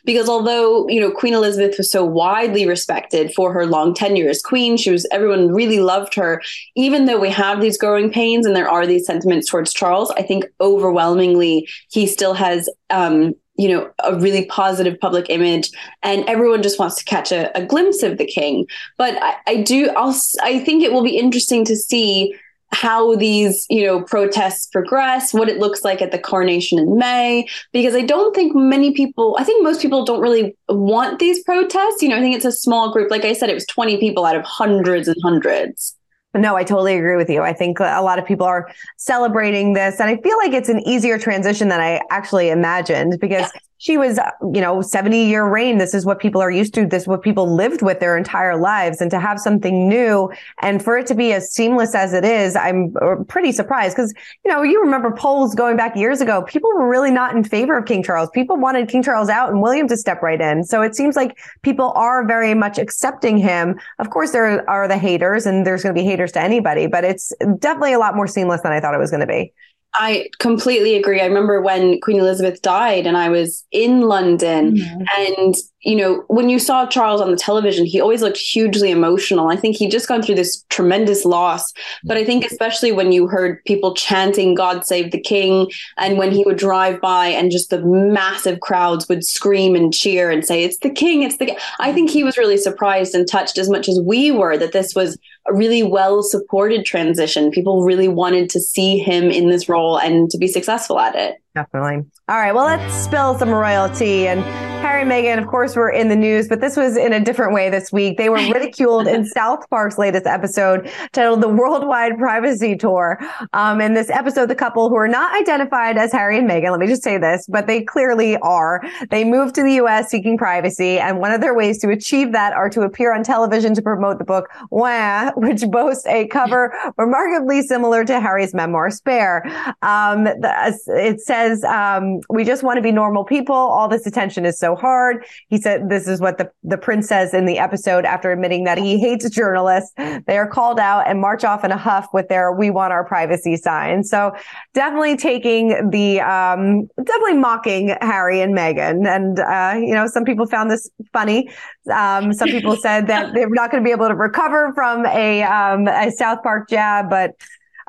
Because 0.04 0.28
although, 0.28 0.88
you 0.88 1.00
know, 1.00 1.10
Queen 1.10 1.34
Elizabeth 1.34 1.78
was 1.78 1.90
so 1.90 2.04
widely 2.04 2.66
respected 2.66 3.32
for 3.34 3.52
her 3.52 3.66
long 3.66 3.94
tenure 3.94 4.28
as 4.28 4.42
queen, 4.42 4.76
she 4.76 4.90
was 4.90 5.06
everyone 5.10 5.52
really 5.52 5.80
loved 5.80 6.14
her, 6.14 6.42
even 6.76 7.06
though 7.06 7.20
we 7.20 7.30
have 7.30 7.60
these 7.60 7.78
growing 7.78 8.10
pains 8.10 8.46
and 8.46 8.56
there 8.56 8.68
are 8.68 8.86
these 8.86 9.06
sentiments 9.06 9.48
towards 9.50 9.72
Charles, 9.72 10.10
I 10.12 10.22
think 10.22 10.44
overwhelmingly 10.60 11.68
he 11.90 12.06
still 12.06 12.34
has 12.34 12.68
um, 12.90 13.34
you 13.56 13.68
know 13.68 13.90
a 14.02 14.18
really 14.18 14.46
positive 14.46 14.98
public 14.98 15.26
image 15.28 15.70
and 16.02 16.28
everyone 16.28 16.62
just 16.62 16.78
wants 16.78 16.96
to 16.96 17.04
catch 17.04 17.32
a, 17.32 17.56
a 17.56 17.64
glimpse 17.64 18.02
of 18.02 18.18
the 18.18 18.24
king. 18.24 18.66
But 18.98 19.22
I, 19.22 19.36
I 19.46 19.62
do 19.62 19.90
I'll, 19.96 20.14
i 20.42 20.58
think 20.60 20.82
it 20.82 20.92
will 20.92 21.04
be 21.04 21.18
interesting 21.18 21.64
to 21.66 21.76
see 21.76 22.34
how 22.72 23.14
these 23.16 23.66
you 23.68 23.84
know 23.84 24.02
protests 24.02 24.66
progress 24.66 25.34
what 25.34 25.48
it 25.48 25.58
looks 25.58 25.84
like 25.84 26.00
at 26.00 26.10
the 26.10 26.18
coronation 26.18 26.78
in 26.78 26.96
may 26.96 27.46
because 27.72 27.94
i 27.94 28.00
don't 28.00 28.34
think 28.34 28.54
many 28.54 28.92
people 28.92 29.36
i 29.38 29.44
think 29.44 29.62
most 29.62 29.82
people 29.82 30.04
don't 30.04 30.20
really 30.20 30.56
want 30.68 31.18
these 31.18 31.42
protests. 31.44 32.02
You 32.02 32.08
know 32.08 32.16
i 32.16 32.20
think 32.20 32.34
it's 32.34 32.44
a 32.44 32.52
small 32.52 32.92
group. 32.92 33.10
Like 33.10 33.24
i 33.24 33.32
said 33.32 33.50
it 33.50 33.54
was 33.54 33.66
20 33.66 33.98
people 33.98 34.24
out 34.24 34.36
of 34.36 34.44
hundreds 34.44 35.08
and 35.08 35.16
hundreds. 35.22 35.94
No, 36.34 36.56
I 36.56 36.64
totally 36.64 36.96
agree 36.96 37.16
with 37.16 37.28
you. 37.28 37.42
I 37.42 37.52
think 37.52 37.78
a 37.78 38.00
lot 38.00 38.18
of 38.18 38.24
people 38.24 38.46
are 38.46 38.70
celebrating 38.96 39.74
this, 39.74 40.00
and 40.00 40.08
I 40.08 40.16
feel 40.22 40.38
like 40.38 40.54
it's 40.54 40.70
an 40.70 40.80
easier 40.88 41.18
transition 41.18 41.68
than 41.68 41.78
I 41.78 42.00
actually 42.10 42.48
imagined 42.48 43.20
because 43.20 43.50
yeah 43.52 43.60
she 43.82 43.96
was, 43.98 44.16
you 44.54 44.60
know, 44.60 44.80
70 44.80 45.26
year 45.26 45.44
reign. 45.44 45.78
This 45.78 45.92
is 45.92 46.06
what 46.06 46.20
people 46.20 46.40
are 46.40 46.52
used 46.52 46.72
to. 46.74 46.86
This 46.86 47.02
is 47.02 47.08
what 47.08 47.20
people 47.20 47.52
lived 47.52 47.82
with 47.82 47.98
their 47.98 48.16
entire 48.16 48.56
lives. 48.56 49.00
And 49.00 49.10
to 49.10 49.18
have 49.18 49.40
something 49.40 49.88
new 49.88 50.30
and 50.60 50.80
for 50.80 50.96
it 50.96 51.08
to 51.08 51.16
be 51.16 51.32
as 51.32 51.52
seamless 51.52 51.92
as 51.92 52.12
it 52.12 52.24
is, 52.24 52.54
I'm 52.54 52.94
uh, 53.02 53.16
pretty 53.26 53.50
surprised 53.50 53.96
because, 53.96 54.14
you 54.44 54.52
know, 54.52 54.62
you 54.62 54.80
remember 54.80 55.10
polls 55.10 55.56
going 55.56 55.76
back 55.76 55.96
years 55.96 56.20
ago. 56.20 56.42
People 56.42 56.70
were 56.72 56.88
really 56.88 57.10
not 57.10 57.34
in 57.34 57.42
favor 57.42 57.76
of 57.76 57.84
King 57.84 58.04
Charles. 58.04 58.30
People 58.32 58.56
wanted 58.56 58.88
King 58.88 59.02
Charles 59.02 59.28
out 59.28 59.50
and 59.50 59.60
William 59.60 59.88
to 59.88 59.96
step 59.96 60.22
right 60.22 60.40
in. 60.40 60.62
So 60.62 60.80
it 60.82 60.94
seems 60.94 61.16
like 61.16 61.36
people 61.62 61.90
are 61.96 62.24
very 62.24 62.54
much 62.54 62.78
accepting 62.78 63.36
him. 63.36 63.80
Of 63.98 64.10
course, 64.10 64.30
there 64.30 64.68
are 64.70 64.86
the 64.86 64.96
haters 64.96 65.44
and 65.44 65.66
there's 65.66 65.82
going 65.82 65.92
to 65.92 66.00
be 66.00 66.06
haters 66.06 66.30
to 66.32 66.40
anybody, 66.40 66.86
but 66.86 67.02
it's 67.02 67.32
definitely 67.58 67.94
a 67.94 67.98
lot 67.98 68.14
more 68.14 68.28
seamless 68.28 68.60
than 68.60 68.70
I 68.70 68.78
thought 68.78 68.94
it 68.94 68.98
was 68.98 69.10
going 69.10 69.22
to 69.22 69.26
be. 69.26 69.52
I 69.94 70.28
completely 70.38 70.96
agree. 70.96 71.20
I 71.20 71.26
remember 71.26 71.60
when 71.60 72.00
Queen 72.00 72.18
Elizabeth 72.18 72.62
died 72.62 73.06
and 73.06 73.16
I 73.16 73.28
was 73.28 73.64
in 73.70 74.02
London 74.02 74.76
mm-hmm. 74.76 75.02
and 75.18 75.54
you 75.82 75.96
know, 75.96 76.24
when 76.28 76.48
you 76.48 76.58
saw 76.58 76.86
Charles 76.86 77.20
on 77.20 77.30
the 77.30 77.36
television, 77.36 77.84
he 77.84 78.00
always 78.00 78.22
looked 78.22 78.36
hugely 78.36 78.90
emotional. 78.90 79.48
I 79.48 79.56
think 79.56 79.76
he'd 79.76 79.90
just 79.90 80.06
gone 80.06 80.22
through 80.22 80.36
this 80.36 80.64
tremendous 80.70 81.24
loss. 81.24 81.72
But 82.04 82.16
I 82.16 82.24
think 82.24 82.44
especially 82.44 82.92
when 82.92 83.10
you 83.10 83.26
heard 83.26 83.64
people 83.64 83.94
chanting 83.94 84.54
God 84.54 84.86
save 84.86 85.10
the 85.10 85.20
king 85.20 85.70
and 85.98 86.18
when 86.18 86.30
he 86.30 86.44
would 86.44 86.56
drive 86.56 87.00
by 87.00 87.26
and 87.26 87.50
just 87.50 87.70
the 87.70 87.80
massive 87.80 88.60
crowds 88.60 89.08
would 89.08 89.24
scream 89.24 89.74
and 89.74 89.92
cheer 89.92 90.30
and 90.30 90.44
say, 90.44 90.62
It's 90.62 90.78
the 90.78 90.90
king, 90.90 91.22
it's 91.22 91.38
the 91.38 91.46
king. 91.46 91.56
I 91.80 91.92
think 91.92 92.10
he 92.10 92.22
was 92.22 92.38
really 92.38 92.58
surprised 92.58 93.14
and 93.14 93.26
touched 93.26 93.58
as 93.58 93.68
much 93.68 93.88
as 93.88 94.00
we 94.00 94.30
were 94.30 94.56
that 94.58 94.72
this 94.72 94.94
was 94.94 95.18
a 95.48 95.54
really 95.54 95.82
well 95.82 96.22
supported 96.22 96.84
transition. 96.84 97.50
People 97.50 97.82
really 97.82 98.08
wanted 98.08 98.48
to 98.50 98.60
see 98.60 98.98
him 98.98 99.24
in 99.30 99.48
this 99.48 99.68
role 99.68 99.98
and 99.98 100.30
to 100.30 100.38
be 100.38 100.46
successful 100.46 101.00
at 101.00 101.16
it. 101.16 101.41
Definitely. 101.54 102.06
All 102.28 102.36
right. 102.36 102.54
Well, 102.54 102.64
let's 102.64 102.94
spill 102.94 103.38
some 103.38 103.50
royalty. 103.50 104.26
And 104.26 104.40
Harry 104.82 105.02
and 105.02 105.10
Meghan, 105.10 105.38
of 105.40 105.46
course, 105.46 105.76
were 105.76 105.90
in 105.90 106.08
the 106.08 106.16
news, 106.16 106.48
but 106.48 106.60
this 106.60 106.76
was 106.76 106.96
in 106.96 107.12
a 107.12 107.20
different 107.20 107.52
way 107.52 107.70
this 107.70 107.92
week. 107.92 108.18
They 108.18 108.28
were 108.28 108.38
ridiculed 108.52 109.06
in 109.06 109.24
South 109.26 109.68
Park's 109.70 109.98
latest 109.98 110.26
episode 110.26 110.90
titled 111.12 111.40
The 111.40 111.48
Worldwide 111.48 112.18
Privacy 112.18 112.74
Tour. 112.74 113.20
Um, 113.52 113.80
in 113.80 113.94
this 113.94 114.10
episode, 114.10 114.46
the 114.46 114.56
couple 114.56 114.88
who 114.88 114.96
are 114.96 115.06
not 115.06 115.38
identified 115.40 115.98
as 115.98 116.10
Harry 116.10 116.38
and 116.38 116.48
Meghan, 116.50 116.70
let 116.70 116.80
me 116.80 116.86
just 116.86 117.02
say 117.02 117.18
this, 117.18 117.46
but 117.48 117.66
they 117.66 117.82
clearly 117.82 118.38
are. 118.38 118.82
They 119.10 119.24
moved 119.24 119.54
to 119.56 119.62
the 119.62 119.74
U.S. 119.74 120.08
seeking 120.08 120.38
privacy. 120.38 120.98
And 120.98 121.20
one 121.20 121.32
of 121.32 121.40
their 121.40 121.54
ways 121.54 121.78
to 121.82 121.90
achieve 121.90 122.32
that 122.32 122.52
are 122.52 122.70
to 122.70 122.80
appear 122.80 123.14
on 123.14 123.22
television 123.22 123.74
to 123.74 123.82
promote 123.82 124.18
the 124.18 124.24
book 124.24 124.48
Wah, 124.70 125.30
which 125.36 125.62
boasts 125.70 126.06
a 126.06 126.26
cover 126.28 126.74
remarkably 126.96 127.62
similar 127.62 128.04
to 128.04 128.20
Harry's 128.20 128.54
memoir 128.54 128.90
Spare. 128.90 129.44
Um, 129.82 130.24
the, 130.24 130.80
it 130.88 131.20
says, 131.20 131.41
says, 131.42 131.64
um, 131.64 132.20
we 132.28 132.44
just 132.44 132.62
want 132.62 132.76
to 132.76 132.82
be 132.82 132.92
normal 132.92 133.24
people. 133.24 133.54
All 133.54 133.88
this 133.88 134.06
attention 134.06 134.44
is 134.44 134.58
so 134.58 134.74
hard. 134.74 135.24
He 135.48 135.60
said, 135.60 135.88
this 135.88 136.06
is 136.06 136.20
what 136.20 136.38
the, 136.38 136.50
the 136.62 136.78
prince 136.78 137.08
says 137.08 137.34
in 137.34 137.46
the 137.46 137.58
episode 137.58 138.04
after 138.04 138.32
admitting 138.32 138.64
that 138.64 138.78
he 138.78 138.98
hates 138.98 139.28
journalists. 139.30 139.92
They 139.96 140.38
are 140.38 140.46
called 140.46 140.78
out 140.78 141.08
and 141.08 141.20
march 141.20 141.44
off 141.44 141.64
in 141.64 141.70
a 141.70 141.76
huff 141.76 142.08
with 142.12 142.28
their, 142.28 142.52
we 142.52 142.70
want 142.70 142.92
our 142.92 143.04
privacy 143.04 143.56
sign. 143.56 144.04
So 144.04 144.32
definitely 144.74 145.16
taking 145.16 145.90
the, 145.90 146.20
um, 146.20 146.88
definitely 147.02 147.38
mocking 147.38 147.96
Harry 148.00 148.40
and 148.40 148.54
Meghan. 148.54 149.06
And, 149.06 149.38
uh, 149.38 149.78
you 149.78 149.94
know, 149.94 150.06
some 150.06 150.24
people 150.24 150.46
found 150.46 150.70
this 150.70 150.88
funny. 151.12 151.50
Um, 151.92 152.32
some 152.32 152.48
people 152.48 152.76
said 152.76 153.06
that 153.08 153.32
they're 153.34 153.48
not 153.48 153.70
going 153.70 153.82
to 153.82 153.86
be 153.86 153.92
able 153.92 154.08
to 154.08 154.14
recover 154.14 154.72
from 154.74 155.06
a, 155.06 155.42
um, 155.42 155.88
a 155.88 156.10
South 156.10 156.42
Park 156.42 156.68
jab, 156.68 157.10
but 157.10 157.32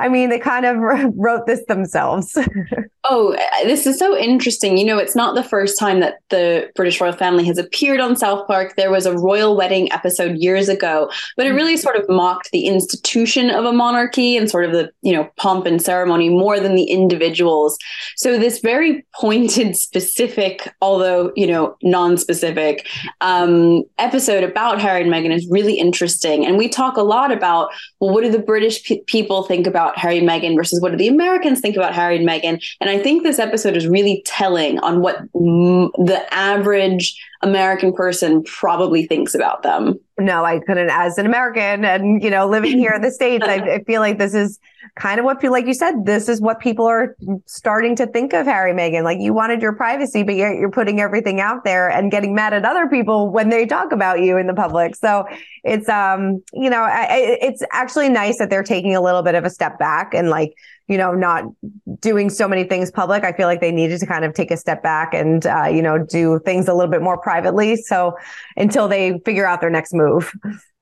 I 0.03 0.09
mean, 0.09 0.29
they 0.29 0.37
kind 0.37 0.65
of 0.65 0.77
wrote 1.15 1.47
this 1.47 1.63
themselves. 1.67 2.37
oh, 3.05 3.35
this 3.63 3.85
is 3.85 3.97
so 3.97 4.17
interesting. 4.17 4.77
You 4.77 4.85
know, 4.85 4.97
it's 4.97 5.15
not 5.15 5.35
the 5.35 5.43
first 5.43 5.79
time 5.79 6.01
that 6.01 6.15
the 6.29 6.69
British 6.75 6.99
royal 6.99 7.13
family 7.13 7.45
has 7.45 7.57
appeared 7.57 7.99
on 7.99 8.15
South 8.15 8.45
Park. 8.47 8.75
There 8.75 8.91
was 8.91 9.05
a 9.05 9.17
royal 9.17 9.55
wedding 9.55 9.91
episode 9.93 10.37
years 10.37 10.67
ago, 10.67 11.09
but 11.37 11.45
it 11.45 11.51
really 11.51 11.77
sort 11.77 11.95
of 11.95 12.07
mocked 12.09 12.51
the 12.51 12.65
institution 12.65 13.49
of 13.49 13.63
a 13.63 13.71
monarchy 13.71 14.35
and 14.35 14.49
sort 14.49 14.65
of 14.65 14.73
the, 14.73 14.91
you 15.01 15.13
know, 15.13 15.29
pomp 15.37 15.65
and 15.65 15.81
ceremony 15.81 16.29
more 16.29 16.59
than 16.59 16.75
the 16.75 16.83
individuals. 16.83 17.77
So 18.17 18.37
this 18.37 18.59
very 18.59 19.05
pointed, 19.15 19.77
specific, 19.77 20.73
although, 20.81 21.31
you 21.35 21.47
know, 21.47 21.77
non-specific 21.81 22.87
um, 23.21 23.83
episode 23.99 24.43
about 24.43 24.81
Harry 24.81 25.01
and 25.01 25.11
Meghan 25.11 25.33
is 25.33 25.47
really 25.49 25.77
interesting. 25.77 26.45
And 26.45 26.57
we 26.57 26.67
talk 26.67 26.97
a 26.97 27.03
lot 27.03 27.31
about, 27.31 27.69
well, 28.01 28.13
what 28.13 28.23
do 28.23 28.31
the 28.31 28.39
British 28.39 28.83
pe- 28.83 29.01
people 29.07 29.43
think 29.43 29.65
about 29.65 29.92
about 29.93 30.01
Harry 30.01 30.19
and 30.19 30.27
Meghan 30.27 30.55
versus 30.55 30.81
what 30.81 30.91
do 30.91 30.97
the 30.97 31.07
Americans 31.07 31.59
think 31.59 31.75
about 31.75 31.93
Harry 31.93 32.17
and 32.17 32.27
Meghan. 32.27 32.63
And 32.81 32.89
I 32.89 32.99
think 32.99 33.23
this 33.23 33.39
episode 33.39 33.77
is 33.77 33.87
really 33.87 34.21
telling 34.25 34.79
on 34.79 35.01
what 35.01 35.17
m- 35.35 35.91
the 36.05 36.21
average 36.31 37.19
American 37.41 37.93
person 37.93 38.43
probably 38.43 39.05
thinks 39.05 39.35
about 39.35 39.63
them. 39.63 39.99
No, 40.19 40.45
I 40.45 40.59
couldn't. 40.59 40.91
As 40.91 41.17
an 41.17 41.25
American 41.25 41.83
and, 41.83 42.21
you 42.21 42.29
know, 42.29 42.47
living 42.47 42.77
here 42.77 42.91
in 42.91 43.01
the 43.01 43.09
States, 43.09 43.43
I, 43.47 43.55
I, 43.55 43.83
feel 43.83 43.99
like 43.99 44.19
this 44.19 44.35
is 44.35 44.59
kind 44.95 45.19
of 45.19 45.25
what 45.25 45.39
people, 45.39 45.53
like 45.53 45.65
you 45.65 45.73
said, 45.73 46.05
this 46.05 46.29
is 46.29 46.39
what 46.39 46.59
people 46.59 46.85
are 46.85 47.15
starting 47.47 47.95
to 47.95 48.05
think 48.05 48.31
of 48.33 48.45
Harry 48.45 48.73
Meghan. 48.73 49.03
Like 49.03 49.17
you 49.19 49.33
wanted 49.33 49.59
your 49.59 49.73
privacy, 49.73 50.21
but 50.21 50.35
you're, 50.35 50.53
you're 50.53 50.69
putting 50.69 50.99
everything 50.99 51.41
out 51.41 51.63
there 51.63 51.89
and 51.89 52.11
getting 52.11 52.35
mad 52.35 52.53
at 52.53 52.63
other 52.63 52.87
people 52.87 53.31
when 53.31 53.49
they 53.49 53.65
talk 53.65 53.91
about 53.91 54.21
you 54.21 54.37
in 54.37 54.45
the 54.45 54.53
public. 54.53 54.95
So 54.95 55.25
it's, 55.63 55.89
um, 55.89 56.43
you 56.53 56.69
know, 56.69 56.83
I, 56.83 57.37
it's 57.41 57.63
actually 57.71 58.09
nice 58.09 58.37
that 58.37 58.51
they're 58.51 58.61
taking 58.61 58.95
a 58.95 59.01
little 59.01 59.23
bit 59.23 59.33
of 59.33 59.45
a 59.45 59.49
step 59.49 59.79
back 59.79 60.13
and 60.13 60.29
like, 60.29 60.53
you 60.87 60.97
know, 60.97 61.13
not 61.13 61.45
doing 61.99 62.29
so 62.29 62.47
many 62.47 62.63
things 62.65 62.91
public. 62.91 63.23
I 63.23 63.31
feel 63.31 63.47
like 63.47 63.61
they 63.61 63.71
needed 63.71 63.99
to 63.99 64.05
kind 64.05 64.25
of 64.25 64.33
take 64.33 64.51
a 64.51 64.57
step 64.57 64.83
back 64.83 65.13
and, 65.13 65.45
uh, 65.45 65.65
you 65.65 65.81
know, 65.81 65.97
do 65.97 66.39
things 66.39 66.67
a 66.67 66.73
little 66.73 66.91
bit 66.91 67.01
more 67.01 67.17
privately. 67.17 67.77
So 67.77 68.17
until 68.57 68.87
they 68.87 69.19
figure 69.25 69.45
out 69.45 69.61
their 69.61 69.69
next 69.69 69.93
move. 69.93 70.31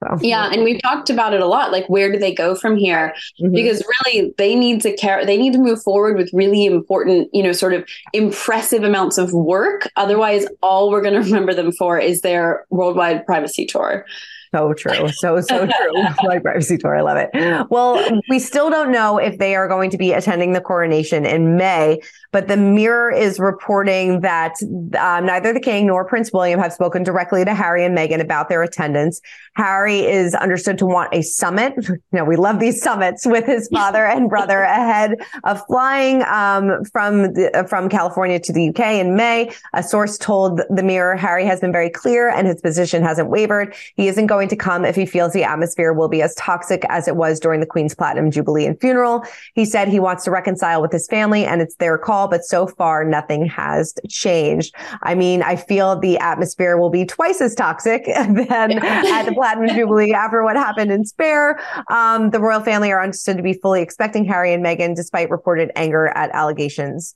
So. 0.03 0.17
Yeah, 0.19 0.49
and 0.51 0.63
we've 0.63 0.81
talked 0.81 1.11
about 1.11 1.35
it 1.35 1.41
a 1.41 1.45
lot. 1.45 1.71
Like, 1.71 1.87
where 1.87 2.11
do 2.11 2.17
they 2.17 2.33
go 2.33 2.55
from 2.55 2.75
here? 2.75 3.13
Mm-hmm. 3.39 3.53
Because 3.53 3.83
really, 4.03 4.33
they 4.39 4.55
need 4.55 4.81
to 4.81 4.95
care. 4.95 5.23
They 5.23 5.37
need 5.37 5.53
to 5.53 5.59
move 5.59 5.83
forward 5.83 6.17
with 6.17 6.31
really 6.33 6.65
important, 6.65 7.29
you 7.33 7.43
know, 7.43 7.51
sort 7.51 7.73
of 7.73 7.87
impressive 8.11 8.83
amounts 8.83 9.19
of 9.19 9.31
work. 9.31 9.87
Otherwise, 9.97 10.47
all 10.63 10.89
we're 10.89 11.03
going 11.03 11.13
to 11.21 11.21
remember 11.21 11.53
them 11.53 11.71
for 11.73 11.99
is 11.99 12.21
their 12.21 12.65
worldwide 12.71 13.27
privacy 13.27 13.67
tour. 13.67 14.05
So 14.53 14.73
true. 14.73 15.09
So, 15.13 15.39
so 15.39 15.65
true. 15.65 16.03
My 16.23 16.39
privacy 16.39 16.77
tour. 16.77 16.95
I 16.95 17.01
love 17.01 17.17
it. 17.17 17.29
Well, 17.69 18.21
we 18.29 18.39
still 18.39 18.69
don't 18.69 18.91
know 18.91 19.17
if 19.17 19.37
they 19.37 19.55
are 19.55 19.67
going 19.67 19.89
to 19.91 19.97
be 19.97 20.11
attending 20.11 20.51
the 20.51 20.61
coronation 20.61 21.25
in 21.25 21.55
May, 21.55 22.01
but 22.31 22.47
the 22.47 22.57
Mirror 22.57 23.11
is 23.11 23.39
reporting 23.39 24.21
that 24.21 24.55
um, 24.99 25.25
neither 25.25 25.53
the 25.53 25.59
King 25.59 25.87
nor 25.87 26.03
Prince 26.05 26.33
William 26.33 26.59
have 26.59 26.73
spoken 26.73 27.03
directly 27.03 27.45
to 27.45 27.53
Harry 27.53 27.85
and 27.85 27.97
Meghan 27.97 28.19
about 28.19 28.49
their 28.49 28.61
attendance. 28.61 29.21
Harry 29.55 29.99
is 29.99 30.33
understood 30.35 30.77
to 30.79 30.85
want 30.85 31.13
a 31.13 31.21
summit. 31.21 31.73
You 32.11 32.17
know, 32.19 32.25
we 32.25 32.35
love 32.35 32.59
these 32.59 32.81
summits 32.81 33.25
with 33.25 33.45
his 33.45 33.69
father 33.73 34.05
and 34.05 34.29
brother 34.29 34.61
ahead 34.61 35.15
of 35.43 35.65
flying 35.67 36.23
um, 36.23 36.83
from 36.85 37.33
the, 37.33 37.51
uh, 37.55 37.63
from 37.63 37.89
California 37.89 38.39
to 38.39 38.51
the 38.51 38.69
UK 38.69 38.79
in 38.95 39.15
May. 39.15 39.51
A 39.73 39.81
source 39.83 40.17
told 40.17 40.61
the 40.69 40.83
Mirror 40.83 41.15
Harry 41.17 41.45
has 41.45 41.61
been 41.61 41.71
very 41.71 41.89
clear 41.89 42.29
and 42.29 42.47
his 42.47 42.59
position 42.59 43.03
hasn't 43.03 43.29
wavered. 43.29 43.75
He 43.95 44.07
isn't 44.07 44.27
going 44.27 44.40
to 44.49 44.55
come 44.55 44.85
if 44.85 44.95
he 44.95 45.05
feels 45.05 45.33
the 45.33 45.43
atmosphere 45.43 45.93
will 45.93 46.07
be 46.07 46.21
as 46.21 46.35
toxic 46.35 46.85
as 46.89 47.07
it 47.07 47.15
was 47.15 47.39
during 47.39 47.59
the 47.59 47.65
Queen's 47.65 47.95
Platinum 47.95 48.31
Jubilee 48.31 48.65
and 48.65 48.79
funeral. 48.79 49.23
He 49.53 49.65
said 49.65 49.87
he 49.87 49.99
wants 49.99 50.23
to 50.25 50.31
reconcile 50.31 50.81
with 50.81 50.91
his 50.91 51.07
family 51.07 51.45
and 51.45 51.61
it's 51.61 51.75
their 51.75 51.97
call, 51.97 52.27
but 52.27 52.43
so 52.43 52.67
far 52.67 53.03
nothing 53.03 53.45
has 53.47 53.93
changed. 54.09 54.75
I 55.03 55.15
mean, 55.15 55.43
I 55.43 55.55
feel 55.55 55.99
the 55.99 56.17
atmosphere 56.17 56.77
will 56.77 56.89
be 56.89 57.05
twice 57.05 57.41
as 57.41 57.55
toxic 57.55 58.05
than 58.05 58.47
at 58.49 59.23
the 59.23 59.33
Platinum 59.33 59.75
Jubilee 59.75 60.13
after 60.13 60.43
what 60.43 60.55
happened 60.55 60.91
in 60.91 61.05
Spare. 61.05 61.59
Um, 61.89 62.29
the 62.29 62.39
royal 62.39 62.61
family 62.61 62.91
are 62.91 63.01
understood 63.01 63.37
to 63.37 63.43
be 63.43 63.53
fully 63.53 63.81
expecting 63.81 64.25
Harry 64.25 64.53
and 64.53 64.63
Meghan 64.63 64.95
despite 64.95 65.29
reported 65.29 65.71
anger 65.75 66.07
at 66.07 66.31
allegations. 66.31 67.15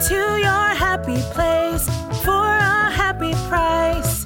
to 0.00 0.14
your 0.14 0.68
happy 0.74 1.20
place 1.32 1.84
for 2.24 2.30
a 2.30 2.90
happy 2.90 3.32
price. 3.48 4.24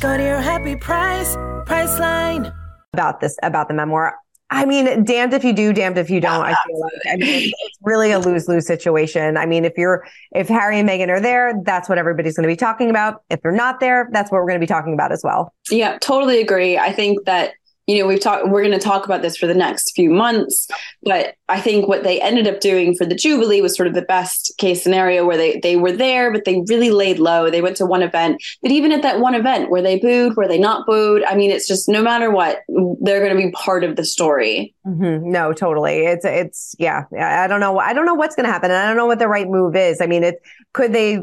Go 0.00 0.16
to 0.16 0.22
your 0.22 0.40
happy 0.40 0.76
price, 0.76 1.34
Priceline. 1.66 2.54
About 2.92 3.20
this, 3.20 3.36
about 3.42 3.66
the 3.66 3.74
memoir. 3.74 4.14
I 4.48 4.64
mean, 4.64 5.02
damned 5.02 5.34
if 5.34 5.42
you 5.42 5.52
do, 5.52 5.72
damned 5.72 5.98
if 5.98 6.08
you 6.08 6.20
don't. 6.20 6.44
I 6.44 6.54
feel 6.66 6.80
like 6.80 6.92
I 7.12 7.16
mean, 7.16 7.50
it's 7.64 7.78
really 7.82 8.12
a 8.12 8.20
lose 8.20 8.46
lose 8.46 8.64
situation. 8.64 9.36
I 9.36 9.44
mean, 9.44 9.64
if 9.64 9.72
you're 9.76 10.06
if 10.32 10.46
Harry 10.46 10.78
and 10.78 10.88
Meghan 10.88 11.08
are 11.08 11.20
there, 11.20 11.52
that's 11.64 11.88
what 11.88 11.98
everybody's 11.98 12.36
going 12.36 12.44
to 12.44 12.52
be 12.52 12.56
talking 12.56 12.88
about. 12.88 13.22
If 13.28 13.42
they're 13.42 13.50
not 13.50 13.80
there, 13.80 14.08
that's 14.12 14.30
what 14.30 14.38
we're 14.38 14.46
going 14.46 14.60
to 14.60 14.64
be 14.64 14.68
talking 14.68 14.94
about 14.94 15.10
as 15.10 15.22
well. 15.24 15.52
Yeah, 15.68 15.98
totally 15.98 16.40
agree. 16.40 16.78
I 16.78 16.92
think 16.92 17.24
that 17.24 17.54
you 17.86 17.98
know 17.98 18.06
we've 18.06 18.20
talked 18.20 18.48
we're 18.48 18.62
going 18.62 18.78
to 18.78 18.78
talk 18.78 19.04
about 19.04 19.22
this 19.22 19.36
for 19.36 19.46
the 19.46 19.54
next 19.54 19.92
few 19.94 20.10
months 20.10 20.68
but 21.02 21.34
i 21.48 21.60
think 21.60 21.86
what 21.86 22.02
they 22.02 22.20
ended 22.20 22.46
up 22.46 22.60
doing 22.60 22.94
for 22.94 23.04
the 23.04 23.14
jubilee 23.14 23.60
was 23.60 23.76
sort 23.76 23.86
of 23.86 23.94
the 23.94 24.02
best 24.02 24.52
case 24.58 24.82
scenario 24.82 25.24
where 25.24 25.36
they 25.36 25.60
they 25.60 25.76
were 25.76 25.92
there 25.92 26.32
but 26.32 26.44
they 26.44 26.62
really 26.68 26.90
laid 26.90 27.18
low. 27.18 27.50
They 27.50 27.62
went 27.62 27.76
to 27.76 27.86
one 27.86 28.02
event 28.02 28.42
but 28.62 28.70
even 28.70 28.92
at 28.92 29.02
that 29.02 29.20
one 29.20 29.34
event 29.34 29.70
where 29.70 29.82
they 29.82 29.98
booed? 29.98 30.36
Were 30.36 30.48
they 30.48 30.58
not 30.58 30.86
booed? 30.86 31.24
I 31.24 31.34
mean 31.34 31.50
it's 31.50 31.68
just 31.68 31.88
no 31.88 32.02
matter 32.02 32.30
what 32.30 32.60
they're 33.00 33.20
going 33.20 33.36
to 33.36 33.46
be 33.46 33.52
part 33.52 33.84
of 33.84 33.96
the 33.96 34.04
story. 34.04 34.74
Mm-hmm. 34.86 35.30
no 35.30 35.52
totally. 35.52 36.06
It's 36.06 36.24
it's 36.24 36.74
yeah 36.78 37.04
i 37.18 37.46
don't 37.46 37.60
know 37.60 37.78
i 37.78 37.92
don't 37.92 38.06
know 38.06 38.14
what's 38.14 38.34
going 38.34 38.46
to 38.46 38.52
happen 38.52 38.70
and 38.70 38.78
i 38.78 38.86
don't 38.86 38.96
know 38.96 39.06
what 39.06 39.18
the 39.18 39.28
right 39.28 39.48
move 39.48 39.76
is. 39.76 40.00
I 40.00 40.06
mean 40.06 40.24
it 40.24 40.36
could 40.72 40.92
they 40.92 41.20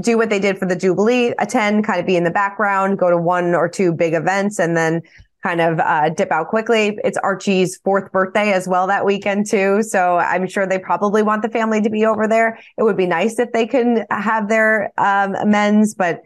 do 0.00 0.16
what 0.16 0.30
they 0.30 0.38
did 0.38 0.58
for 0.58 0.66
the 0.66 0.76
jubilee 0.76 1.32
attend 1.38 1.84
kind 1.84 2.00
of 2.00 2.06
be 2.06 2.16
in 2.16 2.24
the 2.24 2.30
background 2.30 2.98
go 2.98 3.10
to 3.10 3.18
one 3.18 3.54
or 3.54 3.68
two 3.68 3.92
big 3.92 4.14
events 4.14 4.58
and 4.58 4.76
then 4.76 5.02
kind 5.48 5.62
of 5.62 5.80
uh, 5.80 6.10
dip 6.10 6.30
out 6.30 6.48
quickly. 6.48 6.98
It's 7.04 7.16
Archie's 7.18 7.78
fourth 7.78 8.12
birthday 8.12 8.52
as 8.52 8.68
well 8.68 8.86
that 8.86 9.06
weekend 9.06 9.48
too. 9.48 9.82
So 9.82 10.18
I'm 10.18 10.46
sure 10.46 10.66
they 10.66 10.78
probably 10.78 11.22
want 11.22 11.40
the 11.40 11.48
family 11.48 11.80
to 11.80 11.88
be 11.88 12.04
over 12.04 12.28
there. 12.28 12.58
It 12.76 12.82
would 12.82 12.98
be 12.98 13.06
nice 13.06 13.38
if 13.38 13.52
they 13.52 13.66
can 13.66 14.04
have 14.10 14.50
their 14.50 14.92
um, 14.98 15.34
men's, 15.46 15.94
but 15.94 16.20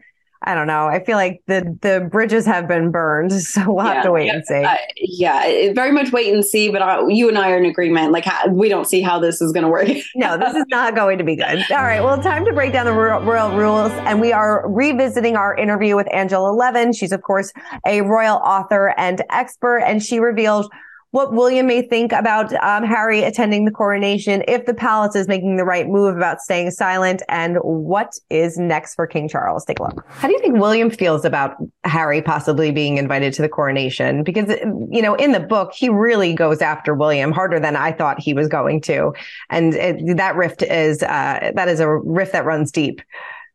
I 0.44 0.54
don't 0.54 0.66
know. 0.66 0.86
I 0.86 1.04
feel 1.04 1.16
like 1.16 1.42
the 1.46 1.76
the 1.82 2.08
bridges 2.10 2.44
have 2.46 2.66
been 2.66 2.90
burned, 2.90 3.32
so 3.42 3.72
we'll 3.72 3.84
have 3.84 4.02
to 4.04 4.12
wait 4.12 4.26
yeah, 4.26 4.34
and 4.34 4.46
see. 4.46 4.64
Uh, 4.64 4.76
yeah, 4.96 5.72
very 5.72 5.92
much 5.92 6.12
wait 6.12 6.32
and 6.32 6.44
see. 6.44 6.70
But 6.70 6.82
I, 6.82 7.06
you 7.08 7.28
and 7.28 7.38
I 7.38 7.52
are 7.52 7.58
in 7.58 7.64
agreement. 7.64 8.12
Like 8.12 8.26
we 8.50 8.68
don't 8.68 8.86
see 8.86 9.00
how 9.00 9.18
this 9.18 9.40
is 9.40 9.52
going 9.52 9.64
to 9.64 9.70
work. 9.70 9.88
no, 10.14 10.36
this 10.36 10.54
is 10.54 10.64
not 10.68 10.94
going 10.94 11.18
to 11.18 11.24
be 11.24 11.36
good. 11.36 11.64
All 11.70 11.82
right, 11.82 12.02
well, 12.02 12.20
time 12.20 12.44
to 12.44 12.52
break 12.52 12.72
down 12.72 12.86
the 12.86 12.92
royal, 12.92 13.22
royal 13.22 13.56
rules, 13.56 13.92
and 13.92 14.20
we 14.20 14.32
are 14.32 14.68
revisiting 14.68 15.36
our 15.36 15.56
interview 15.56 15.96
with 15.96 16.12
Angela 16.12 16.50
Levin. 16.50 16.92
She's 16.92 17.12
of 17.12 17.22
course 17.22 17.52
a 17.86 18.02
royal 18.02 18.36
author 18.36 18.94
and 18.96 19.22
expert, 19.30 19.78
and 19.78 20.02
she 20.02 20.18
revealed 20.18 20.72
what 21.12 21.32
William 21.32 21.66
may 21.66 21.82
think 21.82 22.10
about 22.12 22.52
um, 22.54 22.84
Harry 22.84 23.22
attending 23.22 23.66
the 23.66 23.70
coronation, 23.70 24.42
if 24.48 24.64
the 24.64 24.72
palace 24.74 25.14
is 25.14 25.28
making 25.28 25.56
the 25.56 25.64
right 25.64 25.86
move 25.86 26.16
about 26.16 26.40
staying 26.40 26.70
silent, 26.70 27.22
and 27.28 27.58
what 27.58 28.18
is 28.30 28.56
next 28.56 28.94
for 28.94 29.06
King 29.06 29.28
Charles. 29.28 29.64
Take 29.66 29.78
a 29.78 29.84
look. 29.84 30.04
How 30.08 30.26
do 30.26 30.32
you 30.32 30.40
think 30.40 30.58
William 30.58 30.90
feels 30.90 31.24
about 31.26 31.56
Harry 31.84 32.22
possibly 32.22 32.72
being 32.72 32.96
invited 32.96 33.34
to 33.34 33.42
the 33.42 33.48
coronation? 33.48 34.22
Because, 34.22 34.48
you 34.90 35.02
know, 35.02 35.14
in 35.14 35.32
the 35.32 35.40
book, 35.40 35.72
he 35.74 35.90
really 35.90 36.32
goes 36.32 36.62
after 36.62 36.94
William 36.94 37.30
harder 37.30 37.60
than 37.60 37.76
I 37.76 37.92
thought 37.92 38.18
he 38.18 38.32
was 38.32 38.48
going 38.48 38.80
to. 38.82 39.12
And 39.50 39.74
it, 39.74 40.16
that 40.16 40.34
rift 40.34 40.62
is, 40.62 41.02
uh, 41.02 41.52
that 41.54 41.68
is 41.68 41.80
a 41.80 41.94
rift 41.94 42.32
that 42.32 42.46
runs 42.46 42.72
deep. 42.72 43.02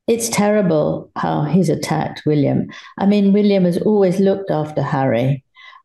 It's 0.05 0.29
terrible 0.29 1.11
how 1.15 1.43
he's 1.43 1.69
attacked 1.69 2.21
William. 2.25 2.67
I 2.99 3.07
mean, 3.07 3.33
William 3.33 3.65
has 3.65 3.81
always 3.81 4.19
looked 4.19 4.51
after 4.51 4.81
Harry 4.81 5.43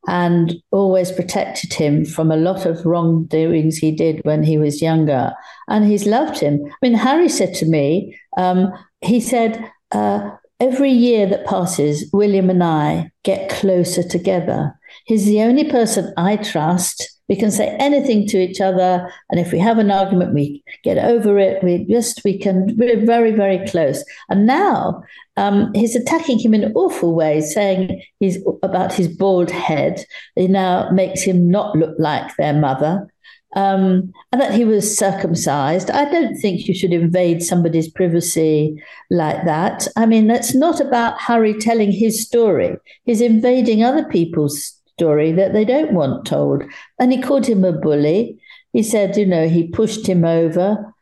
and 0.08 0.54
always 0.70 1.12
protected 1.12 1.72
him 1.72 2.04
from 2.04 2.30
a 2.30 2.36
lot 2.36 2.66
of 2.66 2.84
wrongdoings 2.84 3.76
he 3.76 3.92
did 3.92 4.20
when 4.24 4.42
he 4.42 4.58
was 4.58 4.82
younger. 4.82 5.32
And 5.68 5.84
he's 5.84 6.06
loved 6.06 6.38
him. 6.38 6.60
I 6.64 6.74
mean, 6.82 6.94
Harry 6.94 7.28
said 7.28 7.54
to 7.54 7.66
me, 7.66 8.18
um, 8.36 8.72
he 9.00 9.20
said, 9.20 9.70
uh, 9.92 10.30
every 10.58 10.90
year 10.90 11.26
that 11.26 11.46
passes, 11.46 12.08
William 12.12 12.50
and 12.50 12.64
I 12.64 13.10
get 13.22 13.50
closer 13.50 14.02
together. 14.02 14.72
He's 15.06 15.26
the 15.26 15.42
only 15.42 15.70
person 15.70 16.12
I 16.16 16.36
trust. 16.36 17.08
We 17.32 17.36
can 17.42 17.50
say 17.50 17.68
anything 17.88 18.20
to 18.28 18.36
each 18.46 18.60
other. 18.60 18.92
And 19.30 19.40
if 19.40 19.52
we 19.52 19.58
have 19.68 19.78
an 19.80 19.90
argument, 19.90 20.34
we 20.34 20.44
get 20.84 20.98
over 21.12 21.38
it. 21.38 21.64
We 21.64 21.86
just, 21.94 22.16
we 22.24 22.34
can, 22.44 22.56
we're 22.76 23.06
very, 23.06 23.32
very 23.32 23.60
close. 23.72 24.04
And 24.28 24.46
now 24.46 25.02
um, 25.42 25.72
he's 25.74 25.96
attacking 25.96 26.38
him 26.40 26.52
in 26.52 26.72
awful 26.74 27.12
ways, 27.22 27.54
saying 27.54 28.02
he's 28.20 28.36
about 28.62 28.92
his 28.92 29.08
bald 29.08 29.50
head. 29.50 30.04
It 30.36 30.50
now 30.50 30.90
makes 30.90 31.22
him 31.22 31.38
not 31.50 31.74
look 31.82 31.96
like 31.98 32.36
their 32.36 32.52
mother. 32.52 33.08
um, 33.54 34.12
and 34.30 34.40
that 34.40 34.54
he 34.54 34.64
was 34.64 34.96
circumcised. 34.96 35.90
I 35.90 36.10
don't 36.10 36.36
think 36.36 36.66
you 36.66 36.74
should 36.74 36.92
invade 36.92 37.42
somebody's 37.42 37.90
privacy 37.90 38.82
like 39.10 39.44
that. 39.44 39.86
I 39.96 40.06
mean, 40.06 40.26
that's 40.26 40.54
not 40.54 40.80
about 40.80 41.20
Harry 41.20 41.54
telling 41.54 41.92
his 41.92 42.24
story. 42.26 42.76
He's 43.04 43.20
invading 43.20 43.84
other 43.84 44.04
people's 44.04 44.80
story 44.98 45.32
that 45.32 45.52
they 45.52 45.64
don't 45.64 45.92
want 45.92 46.26
told. 46.26 46.62
And 46.98 47.12
he 47.12 47.20
called 47.20 47.46
him 47.46 47.64
a 47.64 47.72
bully. 47.72 48.40
He 48.72 48.82
said, 48.82 49.16
you 49.16 49.26
know, 49.26 49.48
he 49.48 49.68
pushed 49.68 50.06
him 50.06 50.24
over 50.24 50.94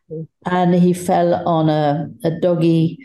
and 0.46 0.74
he 0.74 0.92
fell 0.92 1.34
on 1.46 1.68
a, 1.68 2.10
a 2.24 2.30
doggy 2.40 2.98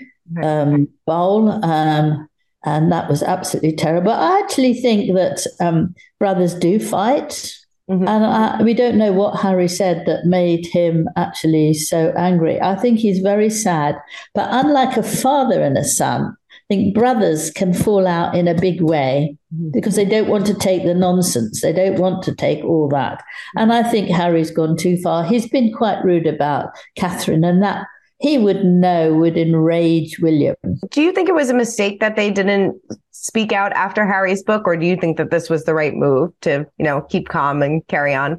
um, 0.43 0.88
bowl. 1.06 1.50
Um, 1.63 2.28
and 2.65 2.91
that 2.91 3.10
was 3.10 3.21
absolutely 3.21 3.76
terrible. 3.76 4.12
I 4.12 4.39
actually 4.39 4.74
think 4.74 5.13
that 5.13 5.45
um, 5.60 5.93
brothers 6.19 6.56
do 6.56 6.80
fight. 6.80 7.54
Mm-hmm. 7.89 8.08
And 8.08 8.26
I, 8.26 8.63
we 8.63 8.74
don't 8.74 8.98
know 8.98 9.13
what 9.13 9.39
Harry 9.39 9.67
said 9.67 10.08
that 10.08 10.26
made 10.26 10.65
him 10.65 11.08
actually 11.15 11.76
so 11.76 12.12
angry. 12.17 12.60
I 12.60 12.76
think 12.76 12.98
he's 12.98 13.19
very 13.19 13.52
sad. 13.52 13.95
But 14.34 14.48
unlike 14.50 14.98
a 14.98 15.04
father 15.04 15.62
and 15.62 15.78
a 15.78 15.84
son, 15.84 16.36
think 16.67 16.95
brothers 16.95 17.51
can 17.51 17.73
fall 17.73 18.08
out 18.08 18.36
in 18.36 18.47
a 18.47 18.60
big 18.60 18.82
way 18.82 19.38
mm-hmm. 19.54 19.69
because 19.71 19.95
they 19.95 20.06
don't 20.06 20.28
want 20.28 20.45
to 20.47 20.54
take 20.56 20.84
the 20.84 20.93
nonsense. 20.93 21.62
They 21.62 21.73
don't 21.73 21.99
want 21.99 22.23
to 22.23 22.36
take 22.36 22.63
all 22.63 22.88
that. 22.89 23.23
And 23.56 23.71
I 23.71 23.84
think 23.84 24.10
Harry's 24.10 24.51
gone 24.51 24.75
too 24.78 24.97
far. 25.01 25.23
He's 25.23 25.47
been 25.47 25.71
quite 25.73 26.04
rude 26.04 26.28
about 26.28 26.69
Catherine, 26.95 27.43
and 27.43 27.62
that 27.62 27.86
he 28.19 28.38
would 28.38 28.63
know 28.63 29.13
would 29.13 29.38
enrage 29.38 30.19
William. 30.19 30.56
Do 30.89 31.01
you 31.01 31.12
think 31.12 31.30
it 31.30 31.36
was 31.36 31.49
a 31.49 31.54
mistake 31.54 31.99
that 31.99 32.15
they 32.15 32.32
didn't 32.32 32.80
speak 33.12 33.51
out 33.51 33.71
after 33.73 34.06
Harry's 34.06 34.43
book, 34.43 34.63
or 34.65 34.78
do 34.78 34.86
you 34.86 34.95
think 34.95 35.17
that 35.17 35.32
this 35.32 35.49
was 35.49 35.65
the 35.65 35.73
right 35.73 35.93
move 35.93 36.32
to, 36.41 36.65
you 36.78 36.86
know, 36.86 37.01
keep 37.01 37.28
calm 37.28 37.62
and 37.62 37.86
carry 37.88 38.13
on? 38.13 38.38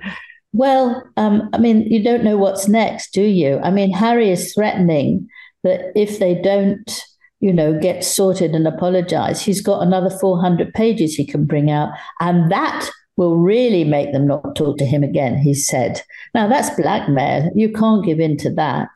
Well, 0.53 1.03
um, 1.17 1.51
I 1.53 1.59
mean, 1.59 1.83
you 1.83 2.03
don't 2.03 2.25
know 2.25 2.39
what's 2.39 2.67
next, 2.67 3.13
do 3.13 3.23
you? 3.23 3.59
I 3.63 3.71
mean, 3.71 3.93
Harry 3.93 4.31
is 4.31 4.55
threatening 4.55 5.29
that 5.65 5.93
if 5.95 6.19
they 6.19 6.41
don't, 6.41 7.03
you 7.47 7.53
know, 7.53 7.79
get 7.79 8.03
sorted 8.03 8.57
and 8.57 8.67
apologize, 8.67 9.41
he's 9.41 9.61
got 9.61 9.81
another 9.81 10.11
400 10.11 10.75
pages 10.75 11.15
he 11.15 11.25
can 11.25 11.45
bring 11.45 11.71
out. 11.71 11.91
And 12.19 12.51
that 12.51 12.91
will 13.17 13.37
really 13.37 13.85
make 13.85 14.13
them 14.13 14.27
not 14.27 14.57
talk 14.57 14.79
to 14.79 14.85
him 14.85 15.05
again, 15.05 15.39
he 15.39 15.55
said. 15.55 16.03
Now, 16.35 16.49
that's 16.49 16.75
blackmail. 16.75 17.53
You 17.55 17.71
can't 17.71 18.05
give 18.05 18.19
in 18.19 18.37
to 18.39 18.53
that. 18.55 18.91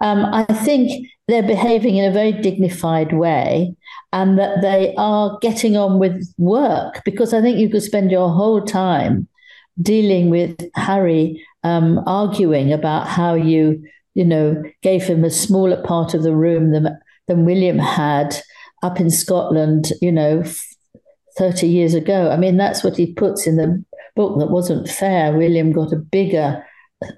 Um, 0.00 0.24
I 0.24 0.44
think 0.44 1.08
they're 1.26 1.42
behaving 1.42 1.96
in 1.96 2.08
a 2.08 2.14
very 2.14 2.30
dignified 2.30 3.12
way 3.12 3.74
and 4.12 4.38
that 4.38 4.60
they 4.62 4.94
are 4.96 5.36
getting 5.42 5.76
on 5.76 5.98
with 5.98 6.32
work 6.38 7.02
because 7.04 7.34
I 7.34 7.40
think 7.40 7.58
you 7.58 7.68
could 7.68 7.82
spend 7.82 8.12
your 8.12 8.30
whole 8.30 8.62
time 8.62 9.26
dealing 9.82 10.30
with 10.30 10.56
Harry 10.76 11.44
um, 11.64 12.04
arguing 12.06 12.72
about 12.72 13.08
how 13.08 13.34
you, 13.34 13.82
you 14.14 14.24
know, 14.24 14.62
gave 14.80 15.02
him 15.02 15.24
a 15.24 15.30
smaller 15.30 15.82
part 15.82 16.14
of 16.14 16.22
the 16.22 16.36
room 16.36 16.70
than, 16.70 16.96
than 17.30 17.44
William 17.44 17.78
had 17.78 18.36
up 18.82 18.98
in 18.98 19.08
Scotland, 19.08 19.92
you 20.02 20.10
know, 20.10 20.42
30 21.38 21.68
years 21.68 21.94
ago. 21.94 22.28
I 22.30 22.36
mean, 22.36 22.56
that's 22.56 22.82
what 22.82 22.96
he 22.96 23.14
puts 23.14 23.46
in 23.46 23.56
the 23.56 23.84
book 24.16 24.38
that 24.40 24.50
wasn't 24.50 24.88
fair. 24.88 25.36
William 25.36 25.70
got 25.72 25.92
a 25.92 25.96
bigger 25.96 26.66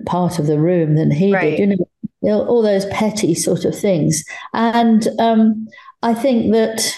part 0.05 0.39
of 0.39 0.47
the 0.47 0.61
room 0.61 0.97
than 0.97 1.11
he 1.11 1.33
right. 1.33 1.57
did. 1.57 1.71
You 1.71 2.29
know, 2.29 2.47
all 2.47 2.63
those 2.63 2.85
petty 2.87 3.35
sort 3.35 3.65
of 3.65 3.77
things. 3.77 4.23
And 4.53 5.09
um, 5.19 5.67
I 6.03 6.13
think 6.13 6.53
that 6.53 6.95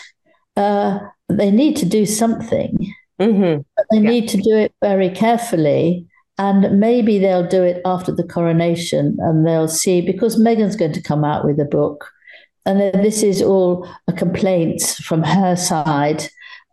uh, 0.56 0.98
they 1.28 1.52
need 1.52 1.76
to 1.76 1.86
do 1.86 2.04
something, 2.04 2.92
mm-hmm. 3.20 3.62
but 3.76 3.86
they 3.92 3.98
yeah. 3.98 4.10
need 4.10 4.28
to 4.30 4.38
do 4.38 4.56
it 4.56 4.74
very 4.82 5.08
carefully. 5.08 6.06
And 6.36 6.80
maybe 6.80 7.20
they'll 7.20 7.46
do 7.46 7.62
it 7.62 7.80
after 7.84 8.10
the 8.10 8.24
coronation 8.24 9.16
and 9.20 9.46
they'll 9.46 9.68
see, 9.68 10.00
because 10.00 10.36
Meghan's 10.36 10.74
going 10.74 10.92
to 10.94 11.02
come 11.02 11.24
out 11.24 11.44
with 11.44 11.60
a 11.60 11.64
book. 11.64 12.10
And 12.66 12.80
this 13.04 13.22
is 13.22 13.42
all 13.42 13.88
a 14.08 14.12
complaint 14.12 14.82
from 15.04 15.22
her 15.22 15.56
side 15.56 16.24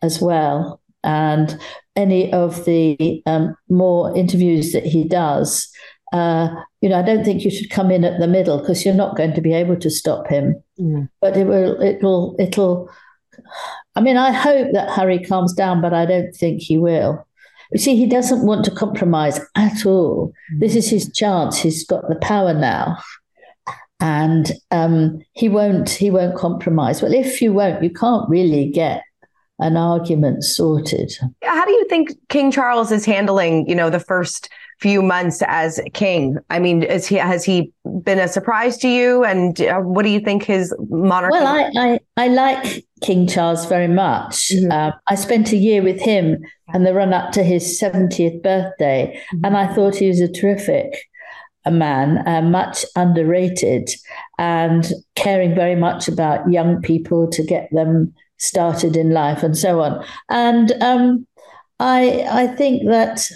as 0.02 0.22
well. 0.22 0.82
And 1.04 1.60
any 1.96 2.32
of 2.32 2.66
the 2.66 3.22
um, 3.26 3.56
more 3.70 4.16
interviews 4.16 4.72
that 4.72 4.86
he 4.86 5.04
does, 5.04 5.70
uh, 6.14 6.50
you 6.82 6.90
know, 6.90 7.00
I 7.00 7.02
don't 7.02 7.24
think 7.24 7.44
you 7.44 7.52
should 7.52 7.70
come 7.70 7.92
in 7.92 8.04
at 8.04 8.20
the 8.20 8.28
middle 8.28 8.60
because 8.60 8.86
you're 8.86 8.94
not 8.94 9.18
going 9.18 9.34
to 9.34 9.42
be 9.42 9.54
able 9.54 9.76
to 9.78 9.90
stop 9.90 10.28
him. 10.28 10.62
Mm. 10.80 11.10
But 11.20 11.38
it 11.38 11.46
will, 11.46 11.82
it'll, 11.82 12.36
it'll. 12.40 12.90
I 13.96 14.02
mean, 14.02 14.18
I 14.18 14.32
hope 14.32 14.74
that 14.74 14.92
Harry 14.92 15.20
calms 15.20 15.54
down, 15.54 15.82
but 15.82 15.94
I 15.94 16.06
don't 16.06 16.34
think 16.34 16.62
he 16.62 16.78
will. 16.78 17.26
You 17.72 17.80
see, 17.80 17.96
he 17.96 18.06
doesn't 18.06 18.46
want 18.46 18.66
to 18.66 18.72
compromise 18.72 19.40
at 19.56 19.86
all. 19.86 20.34
Mm. 20.54 20.60
This 20.60 20.76
is 20.76 20.90
his 20.90 21.12
chance. 21.14 21.58
He's 21.58 21.86
got 21.86 22.08
the 22.10 22.16
power 22.16 22.54
now, 22.54 22.98
and 24.02 24.52
um, 24.72 25.22
he 25.34 25.48
won't. 25.48 25.90
He 25.90 26.10
won't 26.10 26.36
compromise. 26.36 27.02
Well, 27.02 27.14
if 27.14 27.42
you 27.42 27.54
won't, 27.54 27.84
you 27.84 27.92
can't 27.92 28.28
really 28.30 28.70
get 28.70 29.04
an 29.60 29.78
argument 29.78 30.44
sorted. 30.44 31.14
How 31.44 31.66
do 31.66 31.72
you 31.72 31.88
think 31.88 32.12
King 32.30 32.52
Charles 32.52 32.92
is 32.92 33.06
handling, 33.06 33.70
you 33.70 33.76
know, 33.76 33.92
the 33.92 34.00
first 34.00 34.50
few 34.80 35.04
months 35.04 35.44
as 35.48 35.80
king? 35.94 36.38
I 36.50 36.58
mean, 36.58 36.82
is 36.82 37.06
he 37.06 37.16
has 37.16 37.46
he 37.46 37.72
been 38.04 38.18
a 38.18 38.28
surprise 38.28 38.78
to 38.80 38.90
you? 38.90 39.24
And 39.24 39.62
uh, 39.62 39.80
what 39.80 40.04
do 40.04 40.10
you 40.10 40.20
think 40.20 40.44
his 40.44 40.76
monarchy? 40.90 41.38
Well, 41.38 41.48
I 41.48 41.72
I, 41.78 42.00
I 42.18 42.28
like 42.28 42.86
King 43.02 43.28
Charles 43.28 43.68
very 43.68 43.88
much. 43.88 44.50
Mm-hmm. 44.50 44.72
Uh, 44.72 44.92
I 45.08 45.16
spent 45.16 45.52
a 45.52 45.58
year 45.58 45.84
with 45.84 46.02
him 46.02 46.44
and 46.74 46.86
the 46.86 46.94
run 46.96 47.14
up 47.14 47.32
to 47.34 47.44
his 47.44 47.78
seventieth 47.80 48.42
birthday, 48.42 49.22
mm-hmm. 49.36 49.46
and 49.46 49.56
I 49.56 49.72
thought 49.74 49.96
he 49.96 50.08
was 50.08 50.20
a 50.20 50.32
terrific 50.32 50.96
a 51.66 51.72
man, 51.72 52.28
uh, 52.28 52.42
much 52.42 52.86
underrated, 52.96 53.90
and 54.38 54.92
caring 55.16 55.54
very 55.54 55.76
much 55.76 56.08
about 56.08 56.52
young 56.52 56.82
people 56.82 57.30
to 57.30 57.44
get 57.44 57.70
them 57.72 58.14
started 58.38 58.96
in 58.96 59.12
life 59.12 59.44
and 59.44 59.58
so 59.58 59.82
on. 59.82 60.04
And 60.30 60.72
um, 60.82 61.28
I 61.80 62.26
I 62.30 62.48
think 62.48 62.88
that 62.88 63.30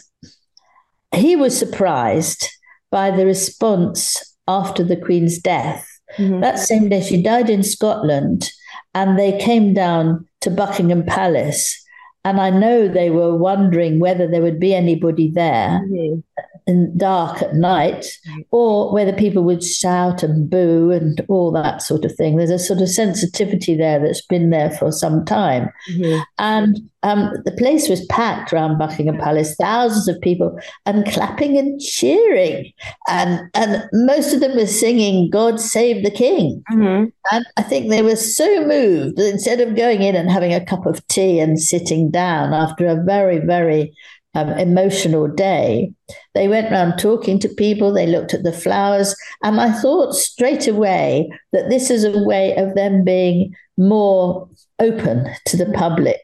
he 1.14 1.36
was 1.36 1.58
surprised 1.58 2.48
by 2.92 3.12
the 3.12 3.26
response 3.26 4.36
after 4.48 4.84
the 4.84 4.98
Queen's 4.98 5.38
death. 5.40 5.88
Mm-hmm. 6.18 6.42
That 6.42 6.60
same 6.60 6.90
day, 6.90 7.02
she 7.02 7.22
died 7.22 7.50
in 7.50 7.64
Scotland, 7.64 8.50
and 8.94 9.20
they 9.20 9.38
came 9.38 9.74
down 9.74 10.28
to 10.42 10.50
Buckingham 10.50 11.04
Palace. 11.04 11.82
And 12.24 12.42
I 12.42 12.50
know 12.50 12.88
they 12.88 13.12
were 13.12 13.38
wondering 13.38 14.00
whether 14.00 14.28
there 14.28 14.42
would 14.42 14.60
be 14.60 14.74
anybody 14.74 15.30
there. 15.30 15.80
Mm-hmm 15.86 16.22
and 16.68 16.98
dark 16.98 17.42
at 17.42 17.56
night, 17.56 18.06
or 18.52 18.92
whether 18.94 19.14
people 19.14 19.44
would 19.44 19.64
shout 19.64 20.24
and 20.24 20.50
boo 20.50 20.92
and 20.92 21.24
all 21.30 21.52
that 21.52 21.82
sort 21.82 22.06
of 22.06 22.16
thing. 22.16 22.36
There's 22.36 22.50
a 22.50 22.58
sort 22.60 22.82
of 22.82 22.90
sensitivity 22.90 23.76
there 23.76 24.00
that's 24.00 24.26
been 24.26 24.50
there 24.50 24.72
for 24.72 24.92
some 24.92 25.26
time. 25.26 25.70
Mm-hmm. 25.92 26.22
And 26.40 26.90
um, 27.04 27.32
the 27.46 27.52
place 27.52 27.88
was 27.88 28.06
packed 28.08 28.52
around 28.52 28.80
Buckingham 28.80 29.20
Palace, 29.20 29.56
thousands 29.56 30.08
of 30.08 30.20
people, 30.22 30.58
and 30.88 31.06
clapping 31.06 31.56
and 31.56 31.80
cheering. 31.80 32.72
And, 33.08 33.42
and 33.54 33.84
most 33.94 34.34
of 34.34 34.40
them 34.40 34.56
were 34.56 34.66
singing, 34.66 35.30
God 35.30 35.60
Save 35.60 36.04
the 36.04 36.10
King. 36.10 36.64
Mm-hmm. 36.72 37.10
And 37.32 37.46
I 37.58 37.62
think 37.62 37.90
they 37.90 38.02
were 38.02 38.16
so 38.16 38.66
moved 38.66 39.18
that 39.18 39.30
instead 39.30 39.62
of 39.62 39.76
going 39.76 40.02
in 40.02 40.16
and 40.16 40.32
having 40.32 40.54
a 40.54 40.66
cup 40.66 40.88
of 40.88 41.06
tea 41.08 41.40
and 41.40 41.62
sitting 41.62 42.10
down 42.10 42.54
after 42.54 42.88
a 42.88 43.04
very, 43.04 43.38
very 43.38 43.96
um, 44.36 44.50
emotional 44.52 45.28
day. 45.28 45.92
They 46.34 46.48
went 46.48 46.72
around 46.72 46.98
talking 46.98 47.40
to 47.40 47.50
people, 47.50 47.92
they 47.92 48.06
looked 48.06 48.34
at 48.34 48.44
the 48.44 48.52
flowers, 48.52 49.16
and 49.44 49.60
I 49.60 49.72
thought 49.72 50.14
straight 50.14 50.68
away 50.68 51.30
that 51.54 51.70
this 51.70 51.90
is 51.90 52.04
a 52.04 52.24
way 52.24 52.56
of 52.58 52.76
them 52.76 53.04
being 53.04 53.56
more 53.78 54.48
open 54.80 55.28
to 55.46 55.58
the 55.58 55.72
public 55.72 56.22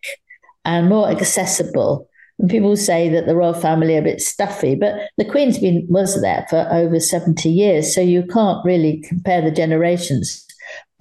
and 0.65 0.89
more 0.89 1.10
accessible. 1.10 2.08
And 2.39 2.50
people 2.50 2.76
say 2.76 3.10
that 3.10 3.28
the 3.28 3.36
royal 3.36 3.54
family 3.54 3.95
are 3.95 4.02
a 4.02 4.04
bit 4.04 4.21
stuffy, 4.21 4.76
but 4.76 4.95
the 5.17 5.26
Queen's 5.26 5.60
been 5.60 5.86
was 5.89 6.21
there 6.21 6.45
for 6.50 6.67
over 6.71 7.00
70 7.00 7.50
years, 7.50 7.93
so 7.93 8.02
you 8.02 8.24
can't 8.26 8.63
really 8.65 9.04
compare 9.08 9.41
the 9.41 9.52
generations. 9.52 10.45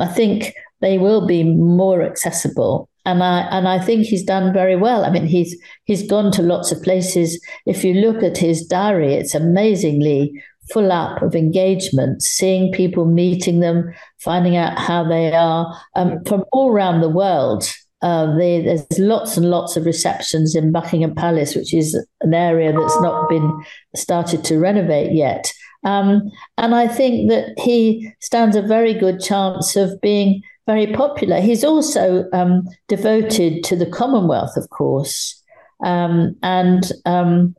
I 0.00 0.06
think 0.06 0.52
they 0.80 0.98
will 0.98 1.26
be 1.26 1.44
more 1.44 2.02
accessible 2.02 2.90
and 3.04 3.22
I 3.22 3.40
and 3.50 3.66
I 3.66 3.78
think 3.78 4.06
he's 4.06 4.22
done 4.22 4.52
very 4.52 4.76
well. 4.76 5.04
I 5.04 5.10
mean, 5.10 5.26
he's 5.26 5.56
he's 5.84 6.06
gone 6.06 6.30
to 6.32 6.42
lots 6.42 6.70
of 6.70 6.82
places. 6.82 7.40
If 7.66 7.84
you 7.84 7.94
look 7.94 8.22
at 8.22 8.36
his 8.36 8.66
diary, 8.66 9.14
it's 9.14 9.34
amazingly 9.34 10.32
full 10.72 10.92
up 10.92 11.22
of 11.22 11.34
engagement, 11.34 12.22
seeing 12.22 12.72
people, 12.72 13.04
meeting 13.04 13.60
them, 13.60 13.92
finding 14.18 14.56
out 14.56 14.78
how 14.78 15.02
they 15.02 15.32
are 15.32 15.76
um, 15.96 16.22
from 16.24 16.44
all 16.52 16.70
around 16.70 17.00
the 17.00 17.08
world. 17.08 17.64
Uh, 18.02 18.34
they, 18.36 18.62
there's 18.62 18.86
lots 18.98 19.36
and 19.36 19.50
lots 19.50 19.76
of 19.76 19.84
receptions 19.84 20.54
in 20.54 20.72
Buckingham 20.72 21.14
Palace, 21.14 21.54
which 21.54 21.74
is 21.74 21.94
an 22.22 22.32
area 22.32 22.72
that's 22.72 23.00
not 23.00 23.28
been 23.28 23.62
started 23.94 24.42
to 24.44 24.58
renovate 24.58 25.12
yet. 25.12 25.52
Um, 25.84 26.30
and 26.58 26.74
I 26.74 26.88
think 26.88 27.30
that 27.30 27.58
he 27.58 28.12
stands 28.20 28.56
a 28.56 28.62
very 28.62 28.94
good 28.94 29.20
chance 29.20 29.76
of 29.76 30.00
being 30.00 30.42
very 30.66 30.92
popular. 30.92 31.40
He's 31.40 31.64
also 31.64 32.26
um, 32.32 32.68
devoted 32.88 33.64
to 33.64 33.76
the 33.76 33.90
Commonwealth, 33.90 34.56
of 34.56 34.68
course, 34.70 35.42
um, 35.82 36.36
and 36.42 36.92
um, 37.06 37.54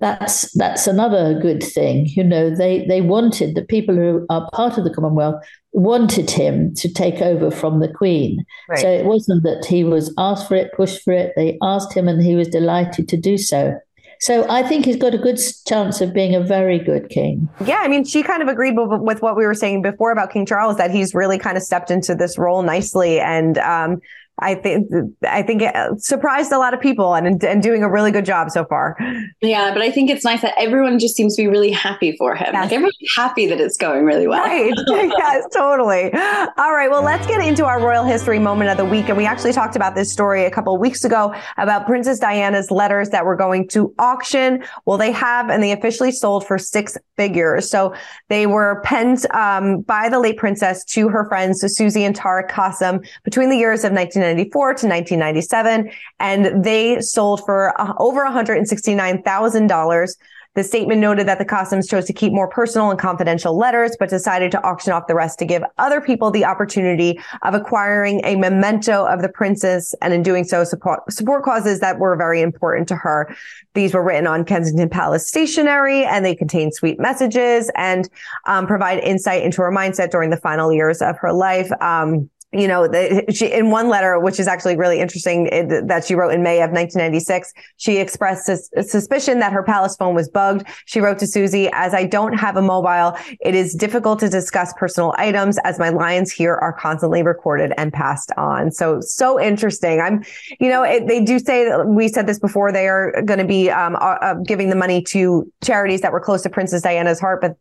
that's 0.00 0.50
that's 0.52 0.86
another 0.86 1.38
good 1.40 1.62
thing. 1.62 2.06
You 2.06 2.24
know, 2.24 2.54
they 2.54 2.86
they 2.86 3.00
wanted 3.00 3.54
the 3.54 3.64
people 3.64 3.94
who 3.94 4.26
are 4.30 4.48
part 4.52 4.78
of 4.78 4.84
the 4.84 4.92
Commonwealth 4.92 5.42
wanted 5.72 6.30
him 6.30 6.74
to 6.74 6.92
take 6.92 7.20
over 7.20 7.50
from 7.50 7.80
the 7.80 7.92
Queen. 7.92 8.44
Right. 8.68 8.78
So 8.78 8.88
it 8.88 9.04
wasn't 9.04 9.42
that 9.42 9.66
he 9.66 9.84
was 9.84 10.12
asked 10.18 10.48
for 10.48 10.54
it, 10.54 10.72
pushed 10.74 11.02
for 11.02 11.12
it. 11.12 11.32
They 11.36 11.58
asked 11.62 11.92
him, 11.92 12.08
and 12.08 12.22
he 12.22 12.34
was 12.34 12.48
delighted 12.48 13.08
to 13.08 13.16
do 13.16 13.36
so. 13.36 13.78
So 14.20 14.48
I 14.48 14.62
think 14.62 14.84
he's 14.84 14.96
got 14.96 15.14
a 15.14 15.18
good 15.18 15.38
chance 15.66 16.00
of 16.00 16.12
being 16.14 16.34
a 16.34 16.40
very 16.40 16.78
good 16.78 17.08
king. 17.08 17.48
Yeah, 17.64 17.78
I 17.80 17.88
mean, 17.88 18.04
she 18.04 18.22
kind 18.22 18.42
of 18.42 18.48
agreed 18.48 18.74
with, 18.76 19.20
what 19.20 19.36
we 19.36 19.44
were 19.44 19.54
saying 19.54 19.82
before 19.82 20.10
about 20.10 20.30
King 20.32 20.46
Charles 20.46 20.76
that 20.76 20.90
he's 20.90 21.14
really 21.14 21.38
kind 21.38 21.56
of 21.56 21.62
stepped 21.62 21.90
into 21.90 22.14
this 22.14 22.38
role 22.38 22.62
nicely, 22.62 23.20
and 23.20 23.58
um, 23.58 24.00
I 24.38 24.54
think 24.54 24.90
I 25.26 25.42
think 25.42 25.62
it 25.62 25.74
surprised 26.02 26.52
a 26.52 26.58
lot 26.58 26.74
of 26.74 26.80
people 26.80 27.14
and 27.14 27.42
and 27.42 27.62
doing 27.62 27.82
a 27.82 27.90
really 27.90 28.10
good 28.10 28.26
job 28.26 28.50
so 28.50 28.64
far. 28.66 28.96
Yeah, 29.40 29.72
but 29.72 29.82
I 29.82 29.90
think 29.90 30.10
it's 30.10 30.24
nice 30.24 30.42
that 30.42 30.54
everyone 30.58 30.98
just 30.98 31.16
seems 31.16 31.36
to 31.36 31.42
be 31.42 31.48
really 31.48 31.70
happy 31.70 32.16
for 32.16 32.34
him. 32.34 32.48
Yes. 32.52 32.64
Like 32.64 32.72
everyone's 32.72 32.96
happy 33.16 33.46
that 33.46 33.60
it's 33.60 33.78
going 33.78 34.04
really 34.04 34.26
well. 34.26 34.44
Right. 34.44 34.74
yes, 34.88 35.44
totally. 35.54 36.12
All 36.12 36.72
right. 36.72 36.88
Well, 36.90 37.02
let's 37.02 37.26
get 37.26 37.40
into 37.40 37.64
our 37.64 37.80
royal 37.80 38.04
history 38.04 38.38
moment 38.38 38.70
of 38.70 38.76
the 38.76 38.84
week. 38.84 39.08
And 39.08 39.16
we 39.16 39.24
actually 39.24 39.52
talked 39.52 39.76
about 39.76 39.94
this 39.94 40.12
story 40.12 40.44
a 40.44 40.50
couple 40.50 40.74
of 40.74 40.80
weeks 40.80 41.04
ago 41.04 41.34
about 41.56 41.86
Princess 41.86 42.18
Diana's 42.18 42.70
letters 42.70 43.10
that 43.10 43.24
were 43.24 43.36
going 43.36 43.68
to 43.68 43.94
auction. 43.98 44.62
Well, 44.84 44.98
they 44.98 45.12
have, 45.12 45.48
and 45.48 45.62
they 45.62 45.72
officially 45.72 46.12
sold 46.12 46.46
for 46.46 46.58
six 46.58 46.98
figures. 47.16 47.70
So 47.70 47.94
they 48.28 48.46
were 48.46 48.82
penned 48.84 49.26
um, 49.32 49.80
by 49.80 50.08
the 50.08 50.20
late 50.20 50.36
princess 50.36 50.84
to 50.86 51.08
her 51.08 51.26
friends, 51.26 51.60
Susie 51.74 52.04
and 52.04 52.14
Tara 52.14 52.46
Kassem, 52.46 53.06
between 53.24 53.48
the 53.48 53.56
years 53.56 53.84
of 53.84 53.92
19. 53.92 54.25
1994 54.26 54.74
to 54.74 54.86
1997, 54.86 55.90
and 56.18 56.64
they 56.64 57.00
sold 57.00 57.44
for 57.44 57.78
uh, 57.80 57.94
over 57.98 58.24
$169,000. 58.24 60.16
The 60.56 60.64
statement 60.64 61.02
noted 61.02 61.28
that 61.28 61.38
the 61.38 61.44
Kassems 61.44 61.88
chose 61.88 62.06
to 62.06 62.14
keep 62.14 62.32
more 62.32 62.48
personal 62.48 62.90
and 62.90 62.98
confidential 62.98 63.58
letters, 63.58 63.94
but 64.00 64.08
decided 64.08 64.50
to 64.52 64.64
auction 64.64 64.90
off 64.90 65.06
the 65.06 65.14
rest 65.14 65.38
to 65.40 65.44
give 65.44 65.62
other 65.76 66.00
people 66.00 66.30
the 66.30 66.46
opportunity 66.46 67.20
of 67.42 67.52
acquiring 67.52 68.22
a 68.24 68.36
memento 68.36 69.04
of 69.04 69.20
the 69.20 69.28
princess, 69.28 69.94
and 70.00 70.14
in 70.14 70.22
doing 70.22 70.44
so, 70.44 70.64
support, 70.64 71.12
support 71.12 71.44
causes 71.44 71.80
that 71.80 71.98
were 71.98 72.16
very 72.16 72.40
important 72.40 72.88
to 72.88 72.96
her. 72.96 73.36
These 73.74 73.92
were 73.92 74.02
written 74.02 74.26
on 74.26 74.46
Kensington 74.46 74.88
Palace 74.88 75.28
stationery, 75.28 76.04
and 76.04 76.24
they 76.24 76.34
contain 76.34 76.72
sweet 76.72 76.98
messages 76.98 77.70
and 77.76 78.08
um, 78.46 78.66
provide 78.66 78.98
insight 79.00 79.42
into 79.42 79.60
her 79.60 79.70
mindset 79.70 80.10
during 80.10 80.30
the 80.30 80.38
final 80.38 80.72
years 80.72 81.02
of 81.02 81.18
her 81.18 81.34
life. 81.34 81.70
Um, 81.82 82.30
you 82.52 82.68
know, 82.68 82.86
the, 82.86 83.24
she, 83.34 83.52
in 83.52 83.70
one 83.70 83.88
letter, 83.88 84.18
which 84.20 84.38
is 84.38 84.46
actually 84.46 84.76
really 84.76 85.00
interesting 85.00 85.48
it, 85.48 85.88
that 85.88 86.04
she 86.04 86.14
wrote 86.14 86.30
in 86.30 86.42
May 86.42 86.56
of 86.56 86.70
1996, 86.70 87.52
she 87.76 87.96
expressed 87.98 88.48
a 88.48 88.82
suspicion 88.82 89.40
that 89.40 89.52
her 89.52 89.62
palace 89.62 89.96
phone 89.96 90.14
was 90.14 90.28
bugged. 90.28 90.66
She 90.86 91.00
wrote 91.00 91.18
to 91.18 91.26
Susie, 91.26 91.68
as 91.72 91.92
I 91.92 92.04
don't 92.04 92.34
have 92.34 92.56
a 92.56 92.62
mobile, 92.62 93.18
it 93.40 93.54
is 93.54 93.74
difficult 93.74 94.20
to 94.20 94.28
discuss 94.28 94.72
personal 94.74 95.14
items 95.18 95.58
as 95.64 95.78
my 95.78 95.88
lines 95.88 96.30
here 96.30 96.54
are 96.54 96.72
constantly 96.72 97.22
recorded 97.22 97.72
and 97.76 97.92
passed 97.92 98.30
on. 98.36 98.70
So, 98.70 99.00
so 99.00 99.40
interesting. 99.40 100.00
I'm, 100.00 100.24
you 100.60 100.68
know, 100.68 100.82
it, 100.84 101.08
they 101.08 101.22
do 101.22 101.38
say 101.38 101.68
that 101.68 101.88
we 101.88 102.08
said 102.08 102.26
this 102.26 102.38
before, 102.38 102.70
they 102.70 102.88
are 102.88 103.22
going 103.22 103.40
to 103.40 103.44
be 103.44 103.70
um, 103.70 103.96
uh, 103.96 104.18
uh, 104.20 104.34
giving 104.34 104.70
the 104.70 104.76
money 104.76 105.02
to 105.02 105.50
charities 105.64 106.00
that 106.02 106.12
were 106.12 106.20
close 106.20 106.42
to 106.42 106.50
Princess 106.50 106.82
Diana's 106.82 107.18
heart, 107.18 107.40
but 107.40 107.56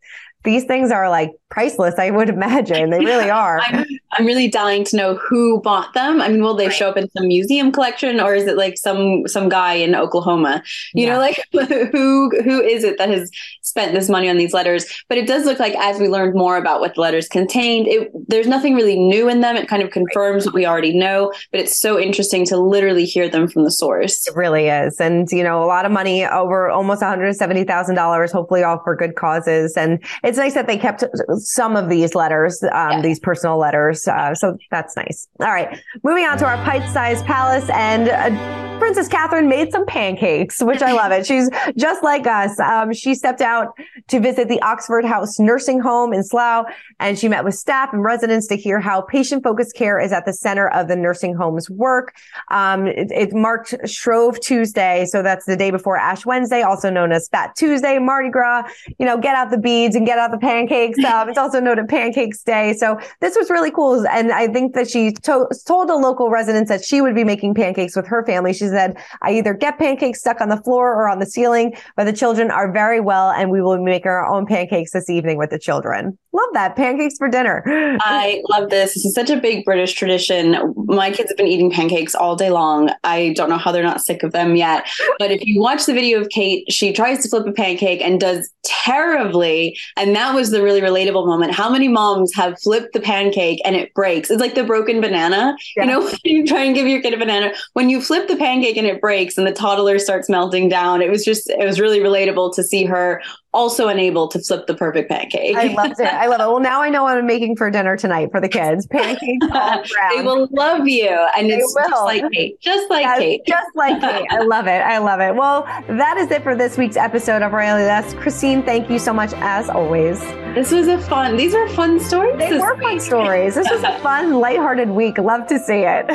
these 0.45 0.63
things 0.63 0.91
are 0.91 1.09
like 1.09 1.31
priceless, 1.49 1.95
I 1.97 2.09
would 2.09 2.29
imagine. 2.29 2.89
They 2.89 2.99
really 2.99 3.29
are. 3.43 3.59
I'm, 3.59 3.85
I'm, 4.11 4.25
really 4.25 4.47
dying 4.47 4.83
to 4.85 4.95
know 4.95 5.15
who 5.15 5.61
bought 5.61 5.93
them. 5.93 6.21
I 6.21 6.29
mean, 6.29 6.41
will 6.41 6.55
they 6.55 6.67
right. 6.67 6.75
show 6.75 6.89
up 6.89 6.97
in 6.97 7.09
some 7.11 7.27
museum 7.27 7.71
collection 7.71 8.19
or 8.19 8.33
is 8.33 8.47
it 8.47 8.57
like 8.57 8.77
some 8.77 9.27
some 9.27 9.49
guy 9.49 9.73
in 9.73 9.95
Oklahoma? 9.95 10.63
You 10.93 11.07
yeah. 11.07 11.13
know, 11.13 11.19
like 11.19 11.43
who 11.91 12.29
who 12.43 12.61
is 12.61 12.83
it 12.83 12.97
that 12.97 13.09
has 13.09 13.29
spent 13.61 13.93
this 13.93 14.09
money 14.09 14.29
on 14.29 14.37
these 14.37 14.53
letters? 14.53 14.85
But 15.09 15.17
it 15.17 15.27
does 15.27 15.45
look 15.45 15.59
like 15.59 15.75
as 15.75 15.99
we 15.99 16.07
learned 16.07 16.35
more 16.35 16.57
about 16.57 16.79
what 16.79 16.95
the 16.95 17.01
letters 17.01 17.27
contained, 17.27 17.87
it 17.87 18.11
there's 18.27 18.47
nothing 18.47 18.75
really 18.75 18.97
new 18.97 19.29
in 19.29 19.41
them. 19.41 19.55
It 19.55 19.67
kind 19.67 19.83
of 19.83 19.91
confirms 19.91 20.45
right. 20.45 20.53
what 20.53 20.55
we 20.55 20.65
already 20.65 20.97
know, 20.97 21.31
but 21.51 21.59
it's 21.59 21.79
so 21.79 21.99
interesting 21.99 22.45
to 22.45 22.57
literally 22.57 23.05
hear 23.05 23.29
them 23.29 23.47
from 23.47 23.63
the 23.63 23.71
source. 23.71 24.27
It 24.27 24.35
really 24.35 24.67
is. 24.67 24.99
And 24.99 25.29
you 25.31 25.43
know, 25.43 25.63
a 25.63 25.67
lot 25.67 25.85
of 25.85 25.91
money 25.91 26.25
over 26.25 26.69
almost 26.69 27.01
$170,000 27.01 28.31
hopefully 28.31 28.63
all 28.63 28.81
for 28.83 28.95
good 28.95 29.15
causes 29.15 29.77
and 29.77 30.03
it's 30.23 30.34
it's 30.35 30.43
nice 30.43 30.53
that 30.55 30.67
they 30.67 30.77
kept 30.77 31.03
some 31.37 31.77
of 31.77 31.89
these 31.89 32.13
letters, 32.13 32.61
um, 32.63 32.91
yeah. 32.91 33.01
these 33.01 33.21
personal 33.21 33.57
letters. 33.57 34.05
Uh, 34.05 34.35
so 34.35 34.57
that's 34.69 34.95
nice. 34.97 35.29
All 35.39 35.47
right. 35.47 35.79
Moving 36.03 36.25
on 36.25 36.37
to 36.39 36.45
our 36.45 36.57
pint 36.65 36.91
sized 36.91 37.25
palace 37.25 37.69
and 37.69 38.09
uh, 38.09 38.74
Princess 38.79 39.07
Catherine 39.07 39.47
made 39.47 39.71
some 39.71 39.85
pancakes, 39.85 40.61
which 40.61 40.81
I 40.81 40.91
love 40.91 41.11
it. 41.11 41.25
She's 41.35 41.49
just 41.75 42.03
like 42.03 42.27
us. 42.27 42.59
Um, 42.59 42.93
she 42.93 43.15
stepped 43.15 43.41
out 43.41 43.77
to 44.07 44.19
visit 44.19 44.47
the 44.47 44.61
Oxford 44.61 45.05
House 45.05 45.39
nursing 45.39 45.79
home 45.79 46.13
in 46.13 46.23
Slough 46.23 46.65
and 46.99 47.17
she 47.17 47.27
met 47.27 47.43
with 47.43 47.55
staff 47.55 47.91
and 47.93 48.03
residents 48.03 48.47
to 48.47 48.55
hear 48.55 48.79
how 48.79 49.01
patient 49.01 49.43
focused 49.43 49.75
care 49.75 49.99
is 49.99 50.11
at 50.11 50.25
the 50.25 50.33
center 50.33 50.69
of 50.69 50.87
the 50.87 50.95
nursing 50.95 51.35
home's 51.35 51.69
work. 51.69 52.15
Um, 52.51 52.87
it, 52.87 53.11
it 53.11 53.33
marked 53.33 53.75
Shrove 53.89 54.39
Tuesday. 54.39 55.05
So 55.05 55.21
that's 55.21 55.45
the 55.45 55.57
day 55.57 55.71
before 55.71 55.97
Ash 55.97 56.25
Wednesday, 56.25 56.61
also 56.61 56.89
known 56.89 57.11
as 57.11 57.27
Fat 57.29 57.55
Tuesday, 57.55 57.97
Mardi 57.97 58.29
Gras, 58.29 58.69
you 58.99 59.05
know, 59.05 59.17
get 59.17 59.35
out 59.35 59.51
the 59.51 59.57
beads 59.57 59.95
and 59.95 60.05
get 60.05 60.19
out 60.19 60.31
the 60.31 60.37
pancakes. 60.37 60.99
Um, 61.05 61.29
it's 61.29 61.37
also 61.37 61.59
known 61.61 61.79
as 61.79 61.85
Pancakes 61.87 62.41
Day. 62.41 62.73
So 62.73 62.99
this 63.21 63.37
was 63.37 63.49
really 63.49 63.71
cool. 63.71 64.05
And 64.07 64.31
I 64.31 64.47
think 64.47 64.73
that 64.73 64.89
she 64.89 65.13
to- 65.13 65.47
told 65.65 65.87
the 65.87 65.95
local 65.95 66.29
residents 66.29 66.67
that 66.67 66.83
she 66.83 66.99
would 66.99 67.15
be 67.15 67.23
making 67.23 67.53
pancakes 67.53 67.95
with 67.95 68.07
her 68.07 68.25
family. 68.25 68.51
She 68.51 68.64
said, 68.69 68.97
I 69.21 69.31
either 69.31 69.53
get 69.53 69.77
pancakes 69.77 70.19
stuck 70.19 70.41
on 70.41 70.49
the 70.49 70.57
floor 70.57 70.93
or 70.93 71.09
on 71.09 71.19
the 71.19 71.25
ceiling, 71.25 71.75
but 71.95 72.05
the 72.05 72.13
children 72.13 72.51
are 72.51 72.71
very 72.71 72.99
well 72.99 73.31
and 73.31 73.49
we 73.51 73.61
will 73.61 73.77
be 73.77 73.83
making 73.83 74.09
our 74.09 74.25
own 74.25 74.45
pancakes 74.45 74.91
this 74.91 75.09
evening 75.09 75.37
with 75.37 75.49
the 75.49 75.59
children. 75.59 76.17
Love 76.33 76.49
that. 76.53 76.75
Pancakes 76.75 77.17
for 77.17 77.29
dinner. 77.29 77.63
I 78.01 78.41
love 78.49 78.69
this. 78.69 78.93
This 78.93 79.05
is 79.05 79.15
such 79.15 79.29
a 79.29 79.37
big 79.37 79.63
British 79.63 79.93
tradition. 79.93 80.73
My 80.75 81.09
kids 81.09 81.29
have 81.29 81.37
been 81.37 81.47
eating 81.47 81.71
pancakes 81.71 82.13
all 82.13 82.35
day 82.35 82.49
long. 82.49 82.89
I 83.05 83.33
don't 83.37 83.49
know 83.49 83.57
how 83.57 83.71
they're 83.71 83.83
not 83.83 84.01
sick 84.01 84.21
of 84.21 84.33
them 84.33 84.55
yet. 84.55 84.85
But 85.17 85.31
if 85.31 85.45
you 85.45 85.61
watch 85.61 85.85
the 85.85 85.93
video 85.93 86.19
of 86.19 86.29
Kate, 86.29 86.69
she 86.71 86.91
tries 86.91 87.23
to 87.23 87.29
flip 87.29 87.47
a 87.47 87.53
pancake 87.53 88.01
and 88.01 88.19
does 88.19 88.49
terribly. 88.65 89.77
And 89.95 90.15
that 90.15 90.35
was 90.35 90.51
the 90.51 90.61
really 90.61 90.81
relatable 90.81 91.25
moment. 91.25 91.53
How 91.53 91.69
many 91.69 91.87
moms 91.87 92.33
have 92.35 92.59
flipped 92.59 92.93
the 92.93 92.99
pancake 92.99 93.61
and 93.63 93.75
it 93.75 93.93
breaks? 93.93 94.29
It's 94.29 94.41
like 94.41 94.55
the 94.55 94.63
broken 94.63 94.99
banana. 94.99 95.55
Yeah. 95.77 95.83
You 95.83 95.89
know, 95.89 96.11
you 96.25 96.45
try 96.45 96.63
and 96.63 96.75
give 96.75 96.87
your 96.87 97.01
kid 97.01 97.13
a 97.13 97.17
banana. 97.17 97.53
When 97.73 97.89
you 97.89 98.01
flip 98.01 98.27
the 98.27 98.35
pancake 98.35 98.54
and 98.77 98.87
it 98.87 99.01
breaks 99.01 99.37
and 99.37 99.45
the 99.45 99.51
toddler 99.51 99.99
starts 99.99 100.29
melting 100.29 100.69
down, 100.69 101.01
it 101.01 101.09
was 101.09 101.23
just, 101.23 101.49
it 101.49 101.65
was 101.65 101.79
really 101.79 101.99
relatable 101.99 102.53
to 102.55 102.63
see 102.63 102.85
her 102.85 103.21
also 103.55 103.87
unable 103.87 104.27
to 104.27 104.39
flip 104.39 104.67
the 104.67 104.75
perfect 104.75 105.09
pancake. 105.09 105.55
I 105.55 105.67
loved 105.73 105.99
it. 105.99 106.05
I 106.05 106.27
love 106.27 106.41
it. 106.41 106.45
Well, 106.45 106.59
now 106.59 106.81
I 106.81 106.89
know 106.89 107.03
what 107.03 107.17
I'm 107.17 107.25
making 107.25 107.55
for 107.55 107.71
dinner 107.71 107.95
tonight 107.97 108.29
for 108.31 108.41
the 108.41 108.49
kids. 108.49 108.85
Pancakes 108.91 109.47
They 109.47 110.21
will 110.21 110.47
love 110.51 110.87
you. 110.87 111.09
And 111.37 111.49
they 111.49 111.55
it's 111.55 111.73
will. 111.75 111.89
just 111.89 112.03
like 112.03 112.31
Kate. 112.31 112.59
Just 112.59 112.89
like 112.89 113.03
yes, 113.03 113.19
Kate. 113.19 113.41
Just 113.47 113.69
like 113.75 114.01
Kate. 114.01 114.27
I 114.29 114.39
love 114.43 114.67
it. 114.67 114.81
I 114.81 114.97
love 114.97 115.21
it. 115.21 115.35
Well, 115.35 115.63
that 115.87 116.17
is 116.17 116.29
it 116.31 116.43
for 116.43 116.55
this 116.55 116.77
week's 116.77 116.97
episode 116.97 117.41
of 117.41 117.53
Royally 117.53 117.89
Us. 117.89 118.13
Christine, 118.15 118.61
thank 118.63 118.89
you 118.89 118.99
so 118.99 119.13
much 119.13 119.31
as 119.35 119.69
always. 119.69 120.19
This 120.55 120.71
was 120.71 120.87
a 120.87 120.99
fun, 120.99 121.37
these 121.37 121.53
were 121.53 121.67
fun 121.69 121.99
stories. 121.99 122.37
They 122.37 122.57
were 122.57 122.73
week. 122.75 122.83
fun 122.83 122.99
stories. 122.99 123.55
This 123.55 123.69
was 123.69 123.83
a 123.83 123.97
fun, 124.03 124.33
lighthearted 124.39 124.89
week. 124.89 125.17
Love 125.17 125.47
to 125.47 125.59
see 125.59 125.83
it. 125.85 126.05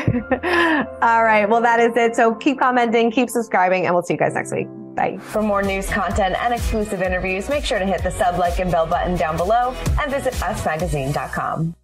All 1.03 1.25
right. 1.25 1.47
Well, 1.49 1.61
that 1.63 1.81
is 1.81 1.97
it. 1.97 2.15
So 2.17 2.35
keep 2.35 2.59
commenting, 2.59 3.11
keep 3.11 3.29
subscribing, 3.31 3.87
and 3.87 3.95
we'll 3.95 4.03
see 4.03 4.15
you 4.15 4.19
guys 4.19 4.35
next 4.35 4.53
week. 4.53 4.67
Bye. 4.95 5.19
For 5.19 5.43
more 5.43 5.63
news 5.63 5.89
content 5.89 6.37
and 6.41 6.53
exclusive 6.53 7.03
interviews, 7.03 7.49
make 7.49 7.65
sure 7.65 7.79
to 7.79 7.87
hit 7.87 8.03
the 8.03 8.11
sub, 8.11 8.39
like, 8.39 8.59
and 8.59 8.71
bell 8.71 8.87
button 8.87 9.17
down 9.17 9.37
below 9.37 9.75
and 10.01 10.11
visit 10.11 10.35
usmagazine.com. 10.35 11.75